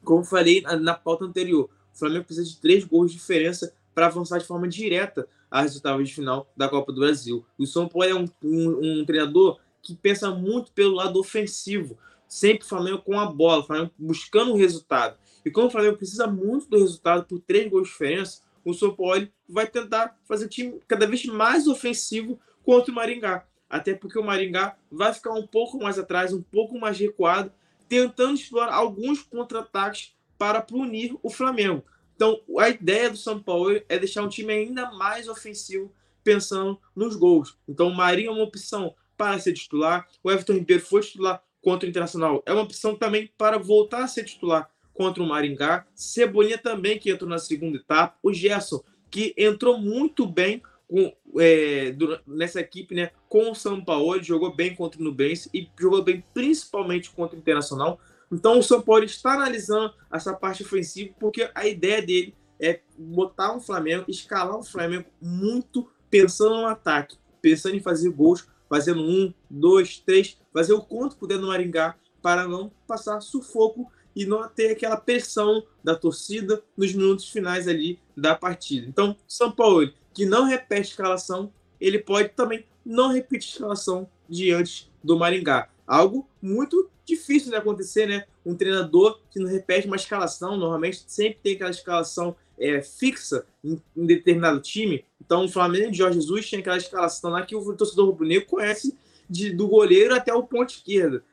Como 0.03 0.23
falei 0.23 0.61
na, 0.61 0.75
na 0.75 0.93
pauta 0.93 1.25
anterior, 1.25 1.69
o 1.93 1.97
Flamengo 1.97 2.25
precisa 2.25 2.47
de 2.47 2.57
três 2.57 2.83
gols 2.83 3.11
de 3.11 3.17
diferença 3.17 3.73
para 3.93 4.07
avançar 4.07 4.39
de 4.39 4.45
forma 4.45 4.67
direta 4.67 5.27
às 5.49 5.75
oitavas 5.75 6.07
de 6.07 6.15
final 6.15 6.49
da 6.55 6.67
Copa 6.67 6.91
do 6.91 7.01
Brasil. 7.01 7.45
O 7.57 7.65
São 7.65 7.87
Paulo 7.87 8.07
é 8.07 8.15
um, 8.15 8.25
um, 8.43 9.01
um 9.01 9.05
treinador 9.05 9.59
que 9.81 9.95
pensa 9.95 10.31
muito 10.31 10.71
pelo 10.71 10.95
lado 10.95 11.19
ofensivo, 11.19 11.97
sempre 12.27 12.65
o 12.65 12.69
Flamengo 12.69 12.99
com 12.99 13.19
a 13.19 13.25
bola, 13.25 13.61
o 13.61 13.65
Flamengo 13.65 13.91
buscando 13.97 14.51
o 14.51 14.57
resultado. 14.57 15.17
E 15.43 15.49
como 15.49 15.67
o 15.67 15.71
Flamengo 15.71 15.97
precisa 15.97 16.27
muito 16.27 16.69
do 16.69 16.77
resultado 16.77 17.25
por 17.25 17.39
três 17.39 17.69
gols 17.69 17.83
de 17.83 17.91
diferença, 17.91 18.41
o 18.63 18.73
São 18.73 18.95
Paulo 18.95 19.27
vai 19.49 19.67
tentar 19.67 20.17
fazer 20.27 20.45
o 20.45 20.49
time 20.49 20.79
cada 20.87 21.07
vez 21.07 21.25
mais 21.25 21.67
ofensivo 21.67 22.39
contra 22.63 22.91
o 22.91 22.95
Maringá 22.95 23.45
até 23.71 23.95
porque 23.95 24.19
o 24.19 24.23
Maringá 24.23 24.75
vai 24.91 25.13
ficar 25.13 25.31
um 25.31 25.47
pouco 25.47 25.81
mais 25.81 25.97
atrás, 25.97 26.33
um 26.33 26.41
pouco 26.41 26.77
mais 26.77 26.99
recuado, 26.99 27.51
tentando 27.87 28.35
explorar 28.35 28.73
alguns 28.73 29.23
contra-ataques 29.23 30.13
para 30.37 30.61
punir 30.61 31.17
o 31.23 31.29
Flamengo. 31.29 31.83
Então, 32.13 32.41
a 32.59 32.69
ideia 32.69 33.09
do 33.09 33.17
São 33.17 33.41
Paulo 33.41 33.81
é 33.87 33.97
deixar 33.97 34.23
um 34.23 34.29
time 34.29 34.51
ainda 34.51 34.91
mais 34.91 35.29
ofensivo, 35.29 35.91
pensando 36.21 36.79
nos 36.93 37.15
gols. 37.15 37.57
Então, 37.67 37.87
o 37.87 37.95
Marinho 37.95 38.31
é 38.31 38.33
uma 38.33 38.43
opção 38.43 38.93
para 39.21 39.37
ser 39.37 39.53
titular, 39.53 40.07
o 40.23 40.31
Everton 40.31 40.53
Ribeiro 40.53 40.81
foi 40.81 41.01
titular 41.01 41.43
contra 41.61 41.85
o 41.85 41.89
Internacional, 41.89 42.41
é 42.43 42.51
uma 42.51 42.63
opção 42.63 42.95
também 42.95 43.31
para 43.37 43.59
voltar 43.59 44.03
a 44.03 44.07
ser 44.07 44.23
titular 44.23 44.67
contra 44.95 45.21
o 45.21 45.27
Maringá. 45.27 45.85
Cebolinha 45.93 46.57
também, 46.57 46.97
que 46.97 47.11
entrou 47.11 47.29
na 47.29 47.37
segunda 47.37 47.77
etapa. 47.77 48.17
O 48.23 48.33
Gerson, 48.33 48.83
que 49.11 49.35
entrou 49.37 49.77
muito 49.77 50.25
bem 50.25 50.63
com, 50.87 51.15
é, 51.39 51.95
nessa 52.25 52.59
equipe, 52.59 52.95
né, 52.95 53.11
com 53.29 53.51
o 53.51 53.53
São 53.53 53.85
Paulo, 53.85 54.23
jogou 54.23 54.55
bem 54.55 54.73
contra 54.73 54.99
o 54.99 55.03
Nubense 55.03 55.51
e 55.53 55.69
jogou 55.79 56.03
bem 56.03 56.23
principalmente 56.33 57.11
contra 57.11 57.35
o 57.35 57.39
Internacional. 57.39 57.99
Então 58.31 58.57
o 58.57 58.63
São 58.63 58.81
Paulo 58.81 59.03
está 59.03 59.33
analisando 59.33 59.93
essa 60.11 60.33
parte 60.33 60.63
ofensiva 60.63 61.13
porque 61.19 61.47
a 61.53 61.67
ideia 61.67 62.01
dele 62.01 62.33
é 62.59 62.79
botar 62.97 63.55
um 63.55 63.59
Flamengo, 63.59 64.05
escalar 64.07 64.57
um 64.57 64.63
Flamengo 64.63 65.05
muito 65.21 65.87
pensando 66.09 66.61
no 66.61 66.65
ataque, 66.65 67.17
pensando 67.39 67.75
em 67.75 67.79
fazer 67.79 68.09
gols, 68.09 68.47
fazendo 68.71 69.01
um, 69.01 69.33
dois, 69.49 69.99
três, 69.99 70.37
fazer 70.53 70.71
o 70.71 70.81
quanto 70.81 71.17
puder 71.17 71.37
no 71.37 71.47
Maringá 71.47 71.93
para 72.21 72.47
não 72.47 72.71
passar 72.87 73.19
sufoco 73.19 73.91
e 74.15 74.25
não 74.25 74.47
ter 74.47 74.71
aquela 74.71 74.95
pressão 74.95 75.61
da 75.83 75.93
torcida 75.93 76.63
nos 76.77 76.93
minutos 76.93 77.27
finais 77.27 77.67
ali 77.67 77.99
da 78.15 78.33
partida. 78.33 78.87
Então, 78.87 79.13
São 79.27 79.51
Paulo 79.51 79.91
que 80.13 80.25
não 80.25 80.45
repete 80.45 80.91
escalação, 80.91 81.51
ele 81.81 81.99
pode 81.99 82.29
também 82.29 82.65
não 82.85 83.11
repetir 83.11 83.49
escalação 83.49 84.09
diante 84.29 84.89
do 85.03 85.19
Maringá. 85.19 85.67
Algo 85.85 86.25
muito 86.41 86.89
difícil 87.03 87.49
de 87.49 87.57
acontecer, 87.57 88.05
né? 88.05 88.23
Um 88.45 88.55
treinador 88.55 89.19
que 89.29 89.39
não 89.39 89.49
repete 89.49 89.85
uma 89.85 89.97
escalação, 89.97 90.55
normalmente 90.55 91.03
sempre 91.07 91.39
tem 91.43 91.55
aquela 91.55 91.71
escalação 91.71 92.37
é, 92.61 92.81
fixa 92.81 93.43
em, 93.63 93.81
em, 93.97 94.05
determinado 94.05 94.61
time. 94.61 95.03
Então, 95.19 95.45
o 95.45 95.49
Flamengo 95.49 95.91
de 95.91 95.97
Jorge 95.97 96.19
Jesus 96.19 96.47
tinha 96.47 96.61
aquela 96.61 96.77
escalação 96.77 97.31
lá 97.31 97.43
que 97.43 97.55
o 97.55 97.73
torcedor 97.73 98.05
rubro-negro 98.05 98.45
conhece 98.45 98.95
de, 99.27 99.51
do 99.51 99.67
goleiro 99.67 100.13
até 100.13 100.31
o 100.33 100.43
ponto 100.43 100.69
esquerdo. 100.69 101.23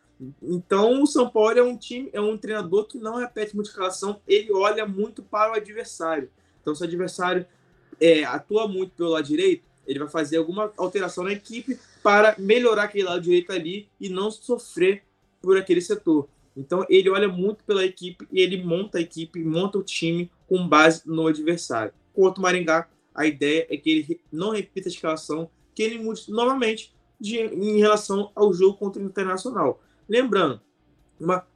Então, 0.42 1.02
o 1.02 1.06
São 1.06 1.28
Paulo 1.28 1.58
é 1.58 1.62
um 1.62 1.76
time, 1.76 2.08
é 2.12 2.20
um 2.20 2.36
treinador 2.36 2.86
que 2.86 2.98
não 2.98 3.16
repete 3.16 3.54
muita 3.54 3.70
escalação, 3.70 4.20
ele 4.26 4.50
olha 4.52 4.86
muito 4.86 5.22
para 5.22 5.52
o 5.52 5.54
adversário. 5.54 6.30
Então, 6.60 6.74
se 6.74 6.82
o 6.82 6.86
adversário 6.86 7.46
é, 8.00 8.24
atua 8.24 8.66
muito 8.66 8.92
pelo 8.96 9.10
lado 9.10 9.26
direito, 9.26 9.62
ele 9.86 9.98
vai 9.98 10.08
fazer 10.08 10.38
alguma 10.38 10.72
alteração 10.76 11.24
na 11.24 11.32
equipe 11.32 11.78
para 12.02 12.34
melhorar 12.38 12.84
aquele 12.84 13.04
lado 13.04 13.20
direito 13.20 13.52
ali 13.52 13.88
e 14.00 14.08
não 14.08 14.30
sofrer 14.30 15.02
por 15.40 15.56
aquele 15.56 15.80
setor. 15.80 16.28
Então 16.58 16.84
ele 16.88 17.08
olha 17.08 17.28
muito 17.28 17.64
pela 17.64 17.84
equipe 17.84 18.26
e 18.32 18.40
ele 18.40 18.62
monta 18.62 18.98
a 18.98 19.00
equipe, 19.00 19.42
monta 19.44 19.78
o 19.78 19.82
time 19.82 20.30
com 20.46 20.66
base 20.66 21.02
no 21.06 21.26
adversário. 21.26 21.92
Quanto 22.12 22.38
o 22.38 22.42
Maringá, 22.42 22.88
a 23.14 23.26
ideia 23.26 23.66
é 23.70 23.76
que 23.76 23.90
ele 23.90 24.20
não 24.32 24.50
repita 24.50 24.88
a 24.88 24.92
escalação, 24.92 25.48
que 25.74 25.82
ele 25.82 25.98
mude 25.98 26.30
novamente 26.30 26.92
de, 27.20 27.38
em 27.38 27.78
relação 27.78 28.32
ao 28.34 28.52
jogo 28.52 28.76
contra 28.76 29.00
o 29.00 29.04
Internacional. 29.04 29.80
Lembrando, 30.08 30.60
uma, 31.18 31.46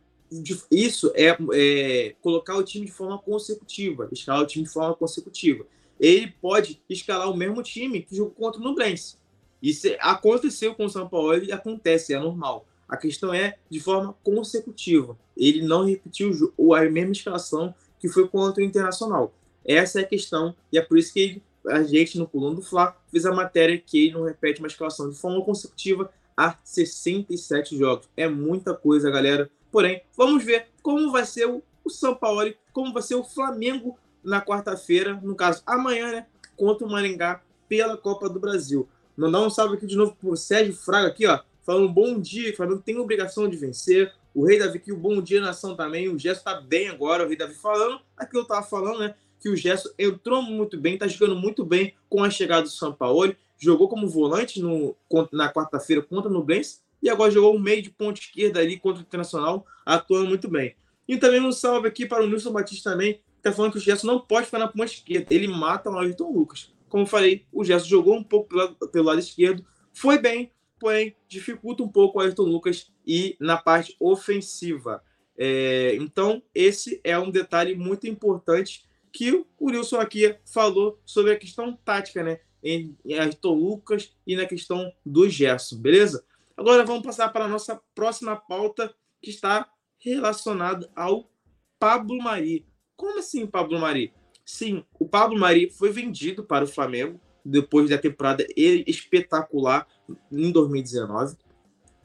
isso 0.70 1.12
é, 1.14 1.36
é, 1.52 2.14
colocar 2.20 2.56
o 2.56 2.62
time 2.62 2.86
de 2.86 2.92
forma 2.92 3.18
consecutiva, 3.18 4.08
escalar 4.12 4.42
o 4.42 4.46
time 4.46 4.64
de 4.64 4.70
forma 4.70 4.94
consecutiva 4.94 5.66
ele 6.02 6.34
pode 6.42 6.82
escalar 6.90 7.30
o 7.30 7.36
mesmo 7.36 7.62
time 7.62 8.02
que 8.02 8.16
jogou 8.16 8.32
contra 8.32 8.60
o 8.60 8.64
Nublense. 8.64 9.16
Isso 9.62 9.86
aconteceu 10.00 10.74
com 10.74 10.86
o 10.86 10.90
São 10.90 11.08
Paulo 11.08 11.36
e 11.38 11.52
acontece, 11.52 12.12
é 12.12 12.18
normal. 12.18 12.66
A 12.92 12.96
questão 12.98 13.32
é 13.32 13.56
de 13.70 13.80
forma 13.80 14.14
consecutiva. 14.22 15.16
Ele 15.34 15.62
não 15.62 15.86
repetiu 15.86 16.52
a 16.76 16.80
mesma 16.90 17.12
escalação 17.12 17.74
que 17.98 18.06
foi 18.06 18.28
contra 18.28 18.62
o 18.62 18.66
Internacional. 18.66 19.32
Essa 19.64 20.00
é 20.00 20.02
a 20.02 20.06
questão 20.06 20.54
e 20.70 20.76
é 20.76 20.82
por 20.82 20.98
isso 20.98 21.10
que 21.10 21.20
ele, 21.20 21.42
a 21.68 21.82
gente 21.84 22.18
no 22.18 22.28
Coluna 22.28 22.56
do 22.56 22.62
Fla 22.62 22.94
fez 23.10 23.24
a 23.24 23.32
matéria 23.32 23.78
que 23.78 24.08
ele 24.08 24.12
não 24.12 24.24
repete 24.24 24.60
uma 24.60 24.68
escalação 24.68 25.08
de 25.08 25.16
forma 25.16 25.42
consecutiva 25.42 26.12
há 26.36 26.54
67 26.62 27.78
jogos. 27.78 28.10
É 28.14 28.28
muita 28.28 28.74
coisa, 28.74 29.10
galera. 29.10 29.50
Porém, 29.70 30.02
vamos 30.14 30.44
ver 30.44 30.66
como 30.82 31.10
vai 31.10 31.24
ser 31.24 31.46
o, 31.46 31.62
o 31.82 31.88
São 31.88 32.14
Paulo, 32.14 32.52
como 32.74 32.92
vai 32.92 33.02
ser 33.02 33.14
o 33.14 33.24
Flamengo 33.24 33.98
na 34.22 34.42
quarta-feira, 34.42 35.18
no 35.22 35.34
caso 35.34 35.62
amanhã, 35.64 36.12
né, 36.12 36.26
contra 36.58 36.86
o 36.86 36.90
Maringá 36.90 37.40
pela 37.66 37.96
Copa 37.96 38.28
do 38.28 38.38
Brasil. 38.38 38.86
Mandar 39.16 39.40
um 39.40 39.48
salve 39.48 39.76
aqui 39.76 39.86
de 39.86 39.96
novo 39.96 40.14
pro 40.14 40.36
Sérgio 40.36 40.74
Fraga 40.74 41.08
aqui, 41.08 41.26
ó, 41.26 41.40
falando 41.64 41.88
bom 41.88 42.18
dia, 42.18 42.52
o 42.52 42.56
Flamengo 42.56 42.82
tem 42.84 42.96
obrigação 42.98 43.48
de 43.48 43.56
vencer. 43.56 44.12
O 44.34 44.46
Rei 44.46 44.58
Davi 44.58 44.78
aqui, 44.78 44.92
o 44.92 44.96
bom 44.96 45.20
dia 45.20 45.40
nação 45.40 45.76
também. 45.76 46.08
O 46.08 46.18
Gesso 46.18 46.42
tá 46.42 46.60
bem 46.60 46.88
agora, 46.88 47.24
o 47.24 47.28
Rei 47.28 47.36
Davi 47.36 47.54
falando. 47.54 48.00
Aqui 48.16 48.36
eu 48.36 48.44
tava 48.44 48.66
falando, 48.66 49.00
né, 49.00 49.14
que 49.40 49.48
o 49.48 49.56
Gesso 49.56 49.92
entrou 49.98 50.42
muito 50.42 50.78
bem, 50.78 50.96
tá 50.96 51.06
jogando 51.06 51.36
muito 51.36 51.64
bem 51.64 51.94
com 52.08 52.22
a 52.22 52.30
chegada 52.30 52.62
do 52.62 52.70
São 52.70 52.92
Paulo. 52.92 53.34
Jogou 53.58 53.88
como 53.88 54.08
volante 54.08 54.60
no, 54.60 54.96
na 55.30 55.52
quarta-feira 55.52 56.02
contra 56.02 56.28
o 56.30 56.32
Nublense 56.32 56.80
e 57.02 57.10
agora 57.10 57.30
jogou 57.30 57.54
um 57.54 57.58
meio 57.58 57.82
de 57.82 57.90
ponta 57.90 58.20
esquerda 58.20 58.60
ali 58.60 58.78
contra 58.78 59.02
o 59.02 59.06
Internacional, 59.06 59.66
atuando 59.84 60.28
muito 60.28 60.48
bem. 60.48 60.74
E 61.06 61.16
também 61.16 61.40
um 61.40 61.52
salve 61.52 61.88
aqui 61.88 62.06
para 62.06 62.22
o 62.22 62.26
Nilson 62.28 62.52
Batista 62.52 62.90
também, 62.90 63.20
tá 63.42 63.52
falando 63.52 63.72
que 63.72 63.78
o 63.78 63.80
Gerson 63.80 64.06
não 64.06 64.20
pode 64.20 64.46
ficar 64.46 64.58
na 64.58 64.68
ponta 64.68 64.86
esquerda. 64.86 65.26
Ele 65.34 65.48
mata 65.48 65.90
o 65.90 65.98
Ayrton 65.98 66.30
Lucas. 66.30 66.72
Como 66.88 67.02
eu 67.02 67.08
falei, 67.08 67.44
o 67.52 67.64
Gerson 67.64 67.88
jogou 67.88 68.16
um 68.16 68.22
pouco 68.22 68.48
pelo, 68.48 68.74
pelo 68.88 69.06
lado 69.06 69.18
esquerdo, 69.18 69.64
foi 69.92 70.18
bem, 70.18 70.50
porém 70.82 71.14
dificulta 71.28 71.84
um 71.84 71.88
pouco 71.88 72.18
o 72.18 72.20
Ayrton 72.20 72.42
Lucas 72.42 72.92
e 73.06 73.36
na 73.38 73.56
parte 73.56 73.94
ofensiva. 74.00 75.00
É, 75.38 75.94
então, 75.94 76.42
esse 76.52 77.00
é 77.04 77.16
um 77.16 77.30
detalhe 77.30 77.76
muito 77.76 78.08
importante 78.08 78.84
que 79.12 79.30
o 79.30 79.46
Wilson 79.60 80.00
aqui 80.00 80.34
falou 80.44 81.00
sobre 81.06 81.30
a 81.30 81.38
questão 81.38 81.78
tática, 81.84 82.24
né? 82.24 82.40
Em, 82.60 82.96
em 83.04 83.14
Ayrton 83.14 83.54
Lucas 83.54 84.12
e 84.26 84.34
na 84.34 84.44
questão 84.44 84.92
do 85.06 85.28
Gerson, 85.28 85.76
beleza? 85.76 86.24
Agora 86.56 86.84
vamos 86.84 87.04
passar 87.04 87.28
para 87.28 87.44
a 87.44 87.48
nossa 87.48 87.80
próxima 87.94 88.34
pauta, 88.34 88.92
que 89.22 89.30
está 89.30 89.68
relacionada 90.00 90.90
ao 90.96 91.30
Pablo 91.78 92.20
Mari. 92.20 92.66
Como 92.96 93.20
assim, 93.20 93.46
Pablo 93.46 93.78
Mari? 93.78 94.12
Sim, 94.44 94.84
o 94.98 95.08
Pablo 95.08 95.38
Mari 95.38 95.70
foi 95.70 95.92
vendido 95.92 96.42
para 96.42 96.64
o 96.64 96.68
Flamengo 96.68 97.20
depois 97.44 97.90
da 97.90 97.98
temporada 97.98 98.46
espetacular 98.56 99.86
em 100.30 100.50
2019 100.50 101.36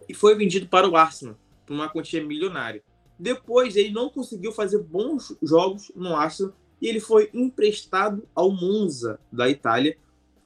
e 0.09 0.13
foi 0.13 0.35
vendido 0.35 0.67
para 0.67 0.89
o 0.89 0.95
Arsenal 0.95 1.35
por 1.65 1.73
uma 1.73 1.89
quantia 1.89 2.23
milionária. 2.23 2.83
Depois 3.19 3.75
ele 3.75 3.91
não 3.91 4.09
conseguiu 4.09 4.51
fazer 4.51 4.79
bons 4.79 5.35
jogos 5.41 5.91
no 5.95 6.15
Arsenal 6.15 6.53
e 6.81 6.87
ele 6.87 6.99
foi 6.99 7.29
emprestado 7.33 8.27
ao 8.33 8.51
Monza 8.51 9.19
da 9.31 9.49
Itália 9.49 9.97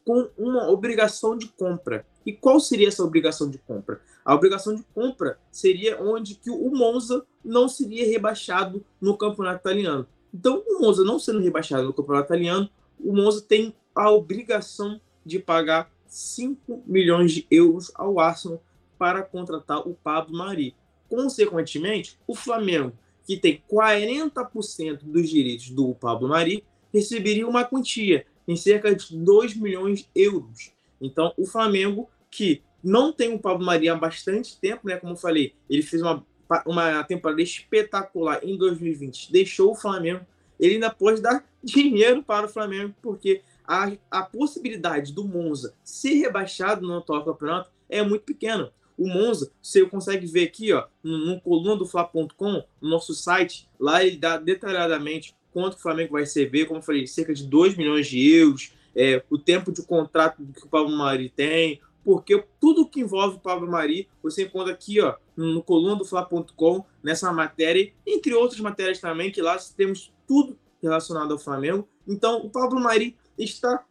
com 0.06 0.30
uma 0.38 0.70
obrigação 0.70 1.38
de 1.38 1.48
compra. 1.48 2.06
E 2.26 2.32
qual 2.34 2.60
seria 2.60 2.88
essa 2.88 3.04
obrigação 3.04 3.50
de 3.50 3.58
compra? 3.58 4.02
A 4.24 4.34
obrigação 4.34 4.76
de 4.76 4.84
compra 4.94 5.40
seria 5.52 6.02
onde 6.02 6.36
que 6.36 6.50
o 6.50 6.70
Monza 6.70 7.26
não 7.44 7.68
seria 7.68 8.06
rebaixado 8.06 8.86
no 9.00 9.18
campeonato 9.18 9.60
italiano. 9.62 10.08
Então, 10.34 10.64
o 10.66 10.80
Monza 10.80 11.04
não 11.04 11.20
sendo 11.20 11.40
rebaixado 11.40 11.84
no 11.84 11.94
campeonato 11.94 12.28
italiano, 12.28 12.70
o 13.00 13.14
Monza 13.14 13.42
tem 13.42 13.76
a 13.96 14.10
obrigação 14.10 15.00
de 15.26 15.40
pagar 15.40 15.92
5 16.08 16.84
milhões 16.86 17.32
de 17.32 17.48
euros 17.50 17.92
ao 17.96 18.20
Arsenal 18.20 18.62
para 18.98 19.24
contratar 19.24 19.88
o 19.88 19.94
Pablo 19.94 20.38
Mari. 20.38 20.76
Consequentemente, 21.10 22.20
o 22.28 22.36
Flamengo, 22.36 22.94
que 23.26 23.38
tem 23.38 23.64
40% 23.72 25.00
dos 25.04 25.30
direitos 25.30 25.70
do 25.70 25.94
Pablo 25.96 26.28
Mari, 26.28 26.64
receberia 26.94 27.48
uma 27.48 27.64
quantia 27.64 28.26
em 28.48 28.56
cerca 28.56 28.94
de 28.94 29.16
2 29.16 29.56
milhões 29.56 30.00
de 30.00 30.08
euros. 30.16 30.72
Então, 31.00 31.34
o 31.38 31.46
Flamengo, 31.46 32.10
que 32.30 32.62
não 32.84 33.12
tem 33.12 33.34
o 33.34 33.40
Pablo 33.40 33.66
Mari 33.66 33.90
há 33.90 33.96
bastante 33.96 34.60
tempo, 34.60 34.88
né? 34.88 34.98
Como 34.98 35.14
eu 35.14 35.18
falei, 35.18 35.54
ele 35.70 35.82
fez 35.82 36.02
uma, 36.02 36.26
uma 36.66 37.04
temporada 37.04 37.42
espetacular 37.42 38.40
em 38.44 38.58
2020, 38.58 39.32
deixou 39.32 39.72
o 39.72 39.76
Flamengo. 39.76 40.26
Ele 40.60 40.76
ainda 40.76 40.90
pode 40.90 41.22
dar 41.22 41.44
dinheiro 41.64 42.24
para 42.24 42.46
o 42.46 42.50
Flamengo, 42.50 42.94
porque 43.02 43.42
a, 43.68 43.92
a 44.10 44.24
possibilidade 44.24 45.14
do 45.14 45.24
Monza 45.24 45.74
ser 45.84 46.14
rebaixado 46.16 46.86
no 46.86 46.98
atual 46.98 47.24
campeonato 47.24 47.70
é 47.90 48.02
muito 48.02 48.24
pequena. 48.24 48.72
O 48.98 49.08
Monza, 49.08 49.52
você 49.62 49.86
consegue 49.86 50.28
ver 50.28 50.44
aqui, 50.44 50.72
ó, 50.74 50.86
no, 51.04 51.18
no 51.18 51.42
coluna 51.42 51.76
do 51.76 51.88
Fla.com, 51.88 52.64
no 52.82 52.90
nosso 52.90 53.14
site, 53.14 53.68
lá 53.80 54.04
ele 54.04 54.18
dá 54.18 54.38
detalhadamente 54.38 55.36
quanto 55.52 55.74
o 55.74 55.80
Flamengo 55.80 56.14
vai 56.14 56.22
receber, 56.22 56.66
como 56.66 56.80
eu 56.80 56.84
falei, 56.84 57.08
cerca 57.08 57.34
de 57.34 57.46
2 57.46 57.76
milhões 57.76 58.08
de 58.08 58.32
euros, 58.32 58.74
é, 58.96 59.24
o 59.30 59.38
tempo 59.38 59.72
de 59.72 59.82
contrato 59.84 60.46
que 60.46 60.66
o 60.66 60.70
Pablo 60.70 60.96
Mari 60.96 61.30
tem, 61.30 61.82
porque 62.04 62.44
tudo 62.60 62.88
que 62.88 63.02
envolve 63.02 63.38
o 63.38 63.40
Pablo 63.40 63.70
Mari, 63.70 64.08
você 64.22 64.44
encontra 64.44 64.74
aqui, 64.74 65.00
ó, 65.02 65.16
no 65.36 65.62
coluna 65.62 65.96
do 65.96 66.06
Fla.com, 66.06 66.86
nessa 67.04 67.32
matéria, 67.32 67.92
entre 68.06 68.34
outras 68.34 68.60
matérias 68.60 69.00
também, 69.00 69.32
que 69.32 69.42
lá 69.42 69.58
temos 69.76 70.12
tudo 70.28 70.58
relacionado 70.82 71.32
ao 71.32 71.40
Flamengo. 71.40 71.88
Então, 72.08 72.40
o 72.40 72.50
Pablo 72.50 72.80
Mari 72.80 73.16
está 73.38 73.84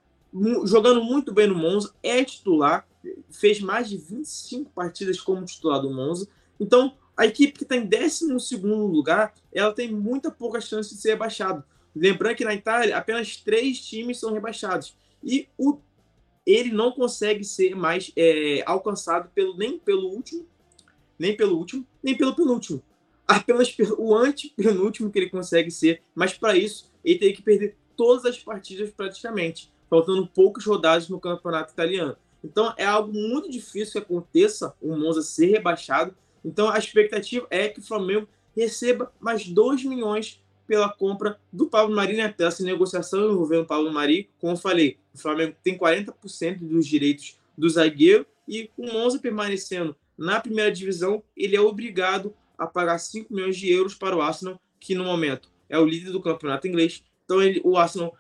jogando 0.65 1.03
muito 1.03 1.33
bem 1.33 1.47
no 1.47 1.55
Monza, 1.55 1.93
é 2.03 2.23
titular, 2.25 2.87
fez 3.31 3.61
mais 3.61 3.89
de 3.89 3.97
25 3.97 4.71
partidas 4.71 5.21
como 5.21 5.45
titular 5.45 5.81
do 5.81 5.91
Monza. 5.91 6.29
Então, 6.59 6.97
a 7.17 7.27
equipe 7.27 7.59
que 7.59 7.65
está 7.65 7.77
em 7.77 7.87
12 7.87 8.57
lugar, 8.63 9.35
ela 9.53 9.73
tem 9.73 9.91
muita 9.91 10.31
pouca 10.31 10.61
chance 10.61 10.95
de 10.95 11.01
ser 11.01 11.11
rebaixado. 11.11 11.65
Lembrando 11.95 12.37
que 12.37 12.45
na 12.45 12.55
Itália, 12.55 12.97
apenas 12.97 13.37
três 13.37 13.81
times 13.81 14.19
são 14.19 14.33
rebaixados. 14.33 14.97
E 15.23 15.49
o, 15.59 15.79
ele 16.47 16.73
não 16.73 16.93
consegue 16.93 17.45
ser 17.45 17.75
mais 17.75 18.13
é, 18.17 18.63
alcançado 18.65 19.31
pelo, 19.35 19.57
nem 19.57 19.79
pelo 19.79 20.09
último, 20.09 20.47
nem 21.19 21.37
pelo 21.37 21.57
último, 21.57 21.87
nem 22.03 22.17
pelo 22.17 22.35
penúltimo. 22.35 22.83
Apenas 23.27 23.75
o 23.99 24.15
antepenúltimo 24.15 25.11
que 25.11 25.19
ele 25.19 25.31
consegue 25.31 25.71
ser. 25.71 26.03
Mas 26.15 26.33
para 26.33 26.57
isso, 26.57 26.91
ele 27.05 27.19
tem 27.19 27.35
que 27.35 27.43
perder 27.43 27.77
todas 28.01 28.25
as 28.25 28.39
partidas 28.39 28.91
praticamente, 28.91 29.71
faltando 29.91 30.27
poucas 30.27 30.65
rodadas 30.65 31.07
no 31.11 31.21
campeonato 31.21 31.75
italiano. 31.75 32.17
Então 32.43 32.73
é 32.79 32.87
algo 32.87 33.13
muito 33.13 33.51
difícil 33.51 33.93
que 33.93 33.99
aconteça 33.99 34.75
o 34.81 34.97
Monza 34.97 35.21
ser 35.21 35.51
rebaixado. 35.51 36.17
Então 36.43 36.71
a 36.71 36.79
expectativa 36.79 37.47
é 37.51 37.69
que 37.69 37.79
o 37.79 37.83
Flamengo 37.83 38.27
receba 38.57 39.13
mais 39.21 39.47
2 39.47 39.85
milhões 39.85 40.43
pela 40.67 40.89
compra 40.89 41.39
do 41.53 41.67
Pablo 41.67 41.95
Mari, 41.95 42.17
né? 42.17 42.31
Pela 42.31 42.49
essa 42.49 42.65
negociação 42.65 43.33
envolvendo 43.33 43.65
o 43.65 43.67
Pablo 43.67 43.93
Mari. 43.93 44.31
Como 44.41 44.55
eu 44.55 44.57
falei, 44.57 44.97
o 45.13 45.19
Flamengo 45.19 45.55
tem 45.63 45.77
40% 45.77 46.61
dos 46.61 46.87
direitos 46.87 47.39
do 47.55 47.69
zagueiro 47.69 48.25
e 48.49 48.71
o 48.79 48.91
Monza 48.91 49.19
permanecendo 49.19 49.95
na 50.17 50.41
primeira 50.41 50.73
divisão, 50.73 51.23
ele 51.37 51.55
é 51.55 51.61
obrigado 51.61 52.35
a 52.57 52.67
pagar 52.67 52.97
5 52.97 53.31
milhões 53.31 53.59
de 53.59 53.71
euros 53.71 53.95
para 53.95 54.17
o 54.17 54.23
Arsenal, 54.23 54.59
que 54.79 54.95
no 54.95 55.05
momento 55.05 55.51
é 55.69 55.79
o 55.79 55.85
líder 55.85 56.13
do 56.13 56.23
campeonato 56.23 56.67
inglês. 56.67 57.05
Então 57.31 57.41
ele, 57.41 57.61
o 57.63 57.77
Arsenal 57.77 58.13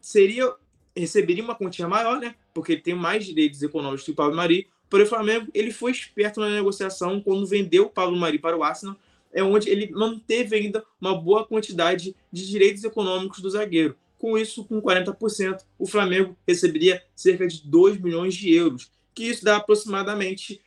seria 0.00 0.52
receberia 0.96 1.44
uma 1.44 1.54
quantia 1.54 1.86
maior, 1.86 2.18
né? 2.18 2.34
Porque 2.52 2.72
ele 2.72 2.80
tem 2.80 2.94
mais 2.94 3.24
direitos 3.24 3.62
econômicos 3.62 4.04
que 4.04 4.10
o 4.10 4.14
Pablo 4.14 4.34
Mari. 4.34 4.66
Porém, 4.90 5.06
o 5.06 5.08
Flamengo 5.08 5.46
ele 5.54 5.70
foi 5.70 5.92
esperto 5.92 6.40
na 6.40 6.48
negociação 6.48 7.20
quando 7.20 7.46
vendeu 7.46 7.84
o 7.84 7.90
Pablo 7.90 8.16
Mari 8.16 8.40
para 8.40 8.56
o 8.56 8.64
Arsenal, 8.64 8.96
é 9.32 9.40
onde 9.40 9.70
ele 9.70 9.92
manteve 9.92 10.56
ainda 10.56 10.84
uma 11.00 11.14
boa 11.14 11.46
quantidade 11.46 12.16
de 12.32 12.46
direitos 12.46 12.82
econômicos 12.82 13.40
do 13.40 13.48
zagueiro. 13.48 13.96
Com 14.18 14.36
isso, 14.36 14.64
com 14.64 14.82
40%, 14.82 15.60
o 15.78 15.86
Flamengo 15.86 16.36
receberia 16.48 17.00
cerca 17.14 17.46
de 17.46 17.62
2 17.68 18.00
milhões 18.00 18.34
de 18.34 18.52
euros, 18.52 18.90
que 19.14 19.24
isso 19.24 19.44
dá 19.44 19.56
aproximadamente 19.56 20.60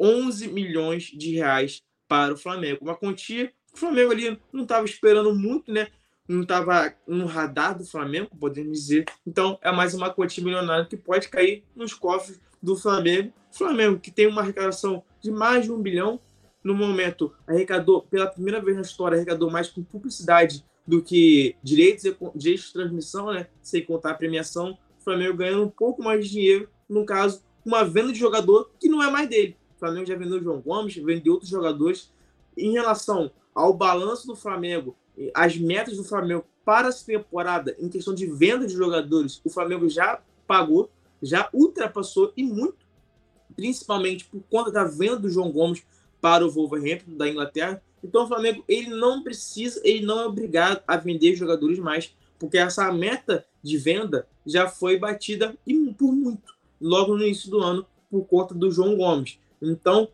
11 0.00 0.48
milhões 0.48 1.04
de 1.04 1.32
reais 1.32 1.82
para 2.08 2.34
o 2.34 2.36
Flamengo. 2.36 2.78
Uma 2.80 2.96
quantia 2.96 3.48
que 3.48 3.74
o 3.74 3.78
Flamengo 3.78 4.10
ali 4.10 4.36
não 4.52 4.62
estava 4.62 4.84
esperando 4.84 5.32
muito, 5.32 5.70
né? 5.70 5.88
Não 6.28 6.42
estava 6.42 6.92
no 7.06 7.26
radar 7.26 7.76
do 7.76 7.84
Flamengo, 7.84 8.30
podemos 8.38 8.78
dizer. 8.78 9.04
Então, 9.26 9.58
é 9.62 9.70
mais 9.70 9.94
uma 9.94 10.10
quantia 10.10 10.42
milionária 10.42 10.86
que 10.86 10.96
pode 10.96 11.28
cair 11.28 11.64
nos 11.74 11.94
cofres 11.94 12.40
do 12.62 12.76
Flamengo. 12.76 13.32
Flamengo, 13.52 13.98
que 13.98 14.10
tem 14.10 14.26
uma 14.26 14.42
arrecadação 14.42 15.02
de 15.20 15.30
mais 15.30 15.64
de 15.64 15.72
um 15.72 15.80
bilhão, 15.80 16.20
no 16.62 16.74
momento, 16.74 17.32
arrecadou, 17.46 18.02
pela 18.02 18.26
primeira 18.26 18.60
vez 18.60 18.76
na 18.76 18.82
história, 18.82 19.16
arrecadou 19.16 19.50
mais 19.50 19.68
com 19.68 19.84
publicidade 19.84 20.64
do 20.86 21.00
que 21.00 21.54
direitos, 21.62 22.02
direitos 22.34 22.66
de 22.66 22.72
transmissão, 22.72 23.32
né? 23.32 23.46
sem 23.62 23.84
contar 23.84 24.10
a 24.10 24.14
premiação. 24.14 24.76
O 25.00 25.04
Flamengo 25.04 25.36
ganhando 25.36 25.64
um 25.64 25.70
pouco 25.70 26.02
mais 26.02 26.24
de 26.24 26.32
dinheiro, 26.32 26.68
no 26.88 27.04
caso, 27.06 27.40
uma 27.64 27.84
venda 27.84 28.12
de 28.12 28.18
jogador 28.18 28.70
que 28.80 28.88
não 28.88 29.02
é 29.02 29.10
mais 29.10 29.28
dele. 29.28 29.56
O 29.76 29.78
Flamengo 29.78 30.06
já 30.06 30.16
vendeu 30.16 30.38
o 30.38 30.42
João 30.42 30.60
Gomes, 30.60 30.96
vendeu 30.96 31.34
outros 31.34 31.50
jogadores. 31.50 32.12
Em 32.56 32.72
relação 32.72 33.30
ao 33.54 33.72
balanço 33.72 34.26
do 34.26 34.34
Flamengo 34.34 34.96
as 35.34 35.56
metas 35.56 35.96
do 35.96 36.04
Flamengo 36.04 36.44
para 36.64 36.88
essa 36.88 37.04
temporada, 37.04 37.76
em 37.78 37.88
questão 37.88 38.14
de 38.14 38.26
venda 38.26 38.66
de 38.66 38.74
jogadores, 38.74 39.40
o 39.44 39.50
Flamengo 39.50 39.88
já 39.88 40.20
pagou, 40.46 40.90
já 41.22 41.48
ultrapassou 41.52 42.32
e 42.36 42.42
muito, 42.42 42.84
principalmente 43.54 44.24
por 44.24 44.42
conta 44.50 44.70
da 44.70 44.84
venda 44.84 45.16
do 45.16 45.30
João 45.30 45.50
Gomes 45.50 45.84
para 46.20 46.44
o 46.44 46.50
Wolverhampton 46.50 47.16
da 47.16 47.28
Inglaterra. 47.28 47.82
Então 48.02 48.24
o 48.24 48.28
Flamengo 48.28 48.64
ele 48.68 48.90
não 48.90 49.22
precisa, 49.22 49.80
ele 49.84 50.04
não 50.04 50.20
é 50.20 50.26
obrigado 50.26 50.82
a 50.86 50.96
vender 50.96 51.36
jogadores 51.36 51.78
mais, 51.78 52.14
porque 52.38 52.58
essa 52.58 52.92
meta 52.92 53.46
de 53.62 53.78
venda 53.78 54.26
já 54.44 54.68
foi 54.68 54.98
batida 54.98 55.56
e 55.66 55.94
por 55.94 56.12
muito 56.12 56.54
logo 56.80 57.16
no 57.16 57.22
início 57.22 57.50
do 57.50 57.60
ano 57.60 57.86
por 58.10 58.24
conta 58.26 58.54
do 58.54 58.70
João 58.70 58.96
Gomes. 58.96 59.38
Então 59.62 60.08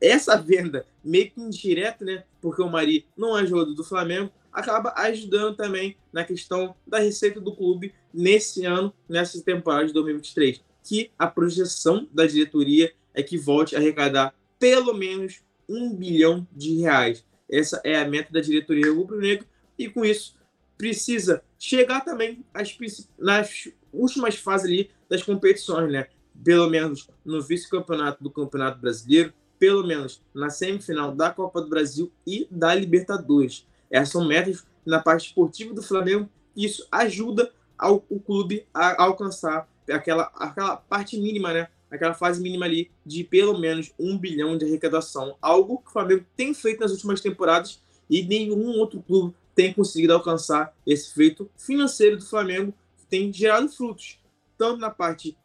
essa 0.00 0.36
venda 0.36 0.84
meio 1.02 1.30
que 1.30 1.40
indireta, 1.40 2.04
né? 2.04 2.24
Porque 2.40 2.60
o 2.60 2.68
Mari 2.68 3.06
não 3.16 3.38
é 3.38 3.46
jogador 3.46 3.72
do 3.72 3.84
Flamengo, 3.84 4.30
acaba 4.52 4.92
ajudando 4.96 5.56
também 5.56 5.96
na 6.12 6.24
questão 6.24 6.74
da 6.86 6.98
receita 6.98 7.40
do 7.40 7.54
clube 7.54 7.94
nesse 8.12 8.64
ano, 8.66 8.92
nessa 9.08 9.42
temporada 9.42 9.86
de 9.86 9.92
2023, 9.92 10.62
que 10.84 11.10
a 11.18 11.26
projeção 11.26 12.06
da 12.12 12.26
diretoria 12.26 12.92
é 13.14 13.22
que 13.22 13.38
volte 13.38 13.74
a 13.74 13.78
arrecadar 13.78 14.34
pelo 14.58 14.92
menos 14.94 15.40
um 15.68 15.94
bilhão 15.94 16.46
de 16.52 16.78
reais. 16.78 17.24
Essa 17.50 17.80
é 17.84 17.98
a 17.98 18.08
meta 18.08 18.32
da 18.32 18.40
diretoria 18.40 18.92
rubro-negra 18.92 19.46
e 19.78 19.88
com 19.88 20.04
isso 20.04 20.36
precisa 20.76 21.42
chegar 21.58 22.00
também 22.00 22.44
às, 22.52 22.76
nas 23.18 23.68
últimas 23.92 24.36
fases 24.36 24.66
ali 24.66 24.90
das 25.08 25.22
competições, 25.22 25.90
né? 25.92 26.06
Pelo 26.42 26.68
menos 26.68 27.08
no 27.24 27.40
vice-campeonato 27.40 28.22
do 28.22 28.30
Campeonato 28.30 28.80
Brasileiro, 28.80 29.32
pelo 29.58 29.86
menos 29.86 30.20
na 30.34 30.50
semifinal 30.50 31.14
da 31.14 31.30
Copa 31.30 31.60
do 31.60 31.68
Brasil 31.68 32.10
e 32.26 32.48
da 32.50 32.74
Libertadores. 32.74 33.66
Essas 33.92 34.08
são 34.08 34.24
metas 34.24 34.64
na 34.84 34.98
parte 35.00 35.26
esportiva 35.26 35.74
do 35.74 35.82
Flamengo 35.82 36.28
e 36.56 36.64
isso 36.64 36.88
ajuda 36.90 37.52
ao, 37.78 38.02
o 38.08 38.18
clube 38.18 38.66
a, 38.72 39.04
alcançar 39.04 39.68
aquela, 39.90 40.32
aquela 40.34 40.76
parte 40.76 41.20
mínima, 41.20 41.52
né? 41.52 41.68
Aquela 41.90 42.14
fase 42.14 42.42
mínima 42.42 42.64
ali 42.64 42.90
de 43.04 43.22
pelo 43.22 43.58
menos 43.58 43.92
um 43.98 44.16
bilhão 44.16 44.56
de 44.56 44.64
arrecadação. 44.64 45.36
Algo 45.42 45.78
que 45.78 45.90
o 45.90 45.92
Flamengo 45.92 46.24
tem 46.34 46.54
feito 46.54 46.80
nas 46.80 46.90
últimas 46.90 47.20
temporadas 47.20 47.82
e 48.08 48.22
nenhum 48.22 48.78
outro 48.78 49.02
clube 49.02 49.34
tem 49.54 49.74
conseguido 49.74 50.14
alcançar 50.14 50.74
esse 50.86 51.12
feito 51.12 51.50
financeiro 51.58 52.16
do 52.16 52.24
Flamengo, 52.24 52.72
que 52.96 53.06
tem 53.06 53.30
gerado 53.30 53.68
frutos, 53.68 54.18
tanto 54.56 54.78
na 54.78 54.88
parte 54.88 55.36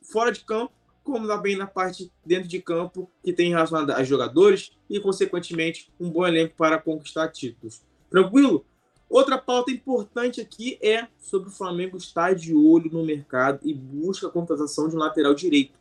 fora 0.00 0.30
de 0.30 0.44
campo, 0.44 0.72
como 1.02 1.26
também 1.26 1.56
na 1.56 1.66
parte 1.66 2.12
dentro 2.24 2.48
de 2.48 2.60
campo, 2.60 3.10
que 3.22 3.32
tem 3.32 3.50
relacionado 3.50 3.90
a 3.90 4.04
jogadores 4.04 4.72
e, 4.88 5.00
consequentemente, 5.00 5.90
um 5.98 6.10
bom 6.10 6.26
elenco 6.26 6.54
para 6.56 6.78
conquistar 6.78 7.28
títulos. 7.28 7.80
Tranquilo? 8.10 8.64
Outra 9.08 9.38
pauta 9.38 9.70
importante 9.70 10.40
aqui 10.40 10.78
é 10.82 11.06
sobre 11.18 11.48
o 11.48 11.52
Flamengo 11.52 11.96
estar 11.96 12.34
de 12.34 12.54
olho 12.54 12.90
no 12.92 13.04
mercado 13.04 13.60
e 13.62 13.72
busca 13.72 14.26
a 14.26 14.30
contratação 14.30 14.88
de 14.88 14.96
um 14.96 14.98
lateral 14.98 15.32
direito. 15.32 15.78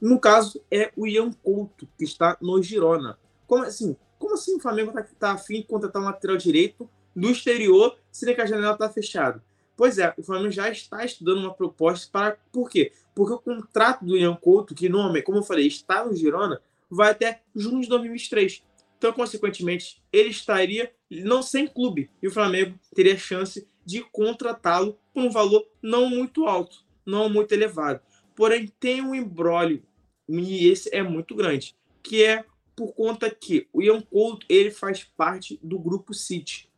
No 0.00 0.20
caso, 0.20 0.60
é 0.70 0.92
o 0.94 1.06
Ian 1.06 1.32
Couto, 1.42 1.88
que 1.96 2.04
está 2.04 2.36
no 2.40 2.62
Girona. 2.62 3.18
Como 3.46 3.64
assim? 3.64 3.96
Como 4.18 4.34
assim 4.34 4.56
o 4.56 4.60
Flamengo 4.60 4.90
está 4.90 5.02
tá 5.18 5.32
afim 5.32 5.60
de 5.60 5.64
contratar 5.64 6.02
um 6.02 6.04
lateral 6.04 6.36
direito 6.36 6.88
do 7.14 7.30
exterior, 7.30 7.96
sendo 8.12 8.34
que 8.34 8.42
a 8.42 8.46
janela 8.46 8.74
está 8.74 8.90
fechada? 8.90 9.42
Pois 9.74 9.98
é, 9.98 10.12
o 10.16 10.22
Flamengo 10.22 10.50
já 10.50 10.70
está 10.70 11.04
estudando 11.04 11.38
uma 11.38 11.52
proposta 11.52 12.08
para. 12.10 12.38
Por 12.52 12.68
quê? 12.68 12.92
Porque 13.14 13.32
o 13.32 13.38
contrato 13.38 14.04
do 14.04 14.16
Ian 14.16 14.34
Couto, 14.34 14.74
que 14.74 14.88
normalmente, 14.88 15.24
como 15.24 15.38
eu 15.38 15.42
falei, 15.42 15.66
está 15.66 16.04
no 16.04 16.14
Girona, 16.14 16.60
vai 16.90 17.10
até 17.10 17.42
junho 17.54 17.80
de 17.80 17.88
2023. 17.88 18.62
Então, 18.98 19.12
consequentemente, 19.12 20.02
ele 20.12 20.30
estaria 20.30 20.92
não 21.10 21.42
sem 21.42 21.66
clube 21.66 22.10
e 22.22 22.28
o 22.28 22.30
Flamengo 22.30 22.78
teria 22.94 23.16
chance 23.16 23.68
de 23.84 24.02
contratá-lo 24.10 24.98
por 25.12 25.22
um 25.22 25.30
valor 25.30 25.66
não 25.82 26.08
muito 26.08 26.46
alto, 26.46 26.84
não 27.04 27.28
muito 27.28 27.52
elevado. 27.52 28.00
Porém, 28.34 28.72
tem 28.80 29.00
um 29.00 29.14
embrólio 29.14 29.82
e 30.28 30.66
esse 30.66 30.94
é 30.94 31.02
muito 31.02 31.34
grande, 31.34 31.76
que 32.02 32.24
é 32.24 32.44
por 32.74 32.92
conta 32.92 33.30
que 33.30 33.68
o 33.72 33.82
Ian 33.82 34.02
Couto 34.02 34.44
ele 34.48 34.70
faz 34.70 35.04
parte 35.04 35.58
do 35.62 35.78
grupo 35.78 36.12
City. 36.12 36.68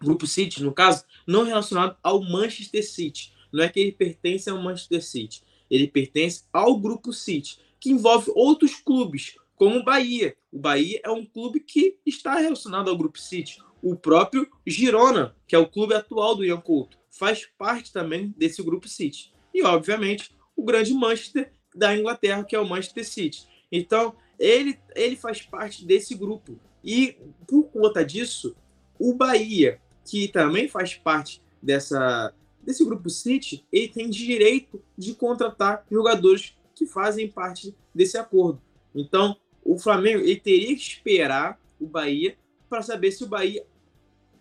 Grupo 0.00 0.26
City, 0.26 0.62
no 0.62 0.72
caso, 0.72 1.04
não 1.26 1.44
relacionado 1.44 1.96
ao 2.02 2.22
Manchester 2.22 2.86
City. 2.86 3.32
Não 3.52 3.64
é 3.64 3.68
que 3.68 3.80
ele 3.80 3.92
pertence 3.92 4.50
ao 4.50 4.60
Manchester 4.60 5.02
City. 5.02 5.42
Ele 5.70 5.88
pertence 5.88 6.44
ao 6.52 6.78
grupo 6.78 7.12
City, 7.12 7.58
que 7.80 7.90
envolve 7.90 8.30
outros 8.34 8.74
clubes, 8.76 9.36
como 9.58 9.78
o 9.78 9.84
Bahia. 9.84 10.36
O 10.52 10.58
Bahia 10.58 11.00
é 11.02 11.10
um 11.10 11.26
clube 11.26 11.60
que 11.60 11.98
está 12.06 12.36
relacionado 12.36 12.88
ao 12.88 12.96
Grupo 12.96 13.18
City. 13.18 13.58
O 13.82 13.96
próprio 13.96 14.48
Girona, 14.66 15.36
que 15.46 15.54
é 15.54 15.58
o 15.58 15.68
clube 15.68 15.94
atual 15.94 16.34
do 16.34 16.44
Ian 16.44 16.60
Couto, 16.60 16.98
faz 17.10 17.46
parte 17.58 17.92
também 17.92 18.34
desse 18.36 18.62
Grupo 18.62 18.88
City. 18.88 19.32
E, 19.52 19.62
obviamente, 19.62 20.30
o 20.56 20.62
grande 20.62 20.94
Manchester 20.94 21.52
da 21.74 21.96
Inglaterra, 21.96 22.44
que 22.44 22.56
é 22.56 22.60
o 22.60 22.68
Manchester 22.68 23.06
City. 23.06 23.46
Então, 23.70 24.14
ele, 24.38 24.78
ele 24.94 25.16
faz 25.16 25.42
parte 25.42 25.84
desse 25.84 26.14
grupo. 26.14 26.58
E, 26.82 27.16
por 27.46 27.64
conta 27.64 28.04
disso, 28.04 28.56
o 28.98 29.12
Bahia, 29.12 29.80
que 30.04 30.28
também 30.28 30.68
faz 30.68 30.94
parte 30.94 31.42
dessa, 31.62 32.32
desse 32.62 32.84
grupo 32.84 33.10
City, 33.10 33.64
ele 33.72 33.88
tem 33.88 34.08
direito 34.08 34.82
de 34.96 35.14
contratar 35.14 35.84
jogadores 35.90 36.56
que 36.74 36.86
fazem 36.86 37.28
parte 37.28 37.74
desse 37.94 38.16
acordo. 38.16 38.62
Então, 38.94 39.36
o 39.68 39.78
Flamengo 39.78 40.22
ele 40.22 40.40
teria 40.40 40.74
que 40.74 40.80
esperar 40.80 41.60
o 41.78 41.86
Bahia 41.86 42.38
para 42.70 42.80
saber 42.80 43.12
se 43.12 43.22
o 43.22 43.28
Bahia 43.28 43.66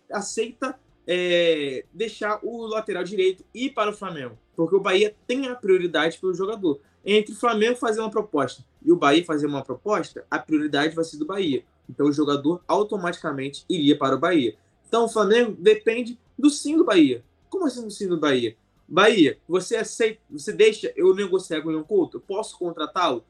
aceita 0.10 0.80
é, 1.06 1.84
deixar 1.94 2.40
o 2.42 2.66
lateral 2.66 3.04
direito 3.04 3.44
ir 3.54 3.72
para 3.72 3.90
o 3.90 3.94
Flamengo, 3.94 4.38
porque 4.56 4.76
o 4.76 4.80
Bahia 4.80 5.14
tem 5.28 5.48
a 5.48 5.56
prioridade 5.56 6.18
pelo 6.18 6.34
jogador. 6.34 6.80
Entre 7.06 7.34
o 7.34 7.38
Flamengo 7.38 7.76
fazer 7.76 8.00
uma 8.00 8.10
proposta 8.10 8.64
e 8.82 8.90
o 8.90 8.96
Bahia 8.96 9.26
fazer 9.26 9.48
uma 9.48 9.64
proposta, 9.64 10.26
a 10.32 10.40
prioridade 10.40 10.96
vai 10.96 11.04
ser 11.04 11.18
do 11.18 11.26
Bahia. 11.26 11.64
Então 11.90 12.08
o 12.08 12.14
jogador 12.14 12.64
automaticamente 12.66 13.66
iria 13.70 13.98
para 13.98 14.16
o 14.16 14.20
Bahia. 14.20 14.56
Então 14.88 15.06
o 15.06 15.10
Flamengo 15.10 15.56
depende 15.60 16.18
do 16.40 16.50
sim 16.50 16.78
do 16.78 16.86
Bahia. 16.86 17.22
Como 17.50 17.66
assim 17.66 17.84
do 17.84 17.92
sim 17.92 18.08
do 18.08 18.18
Bahia? 18.18 18.56
Bahia, 18.88 19.38
você 19.46 19.76
aceita, 19.76 20.22
você 20.30 20.54
deixa 20.54 20.94
eu 20.96 21.14
negociar 21.14 21.62
com 21.62 21.68
o 21.68 21.74
Ian 21.74 21.84
Couto? 21.84 22.18
Eu 22.18 22.22
posso 22.22 22.58
contratá-lo? 22.58 23.26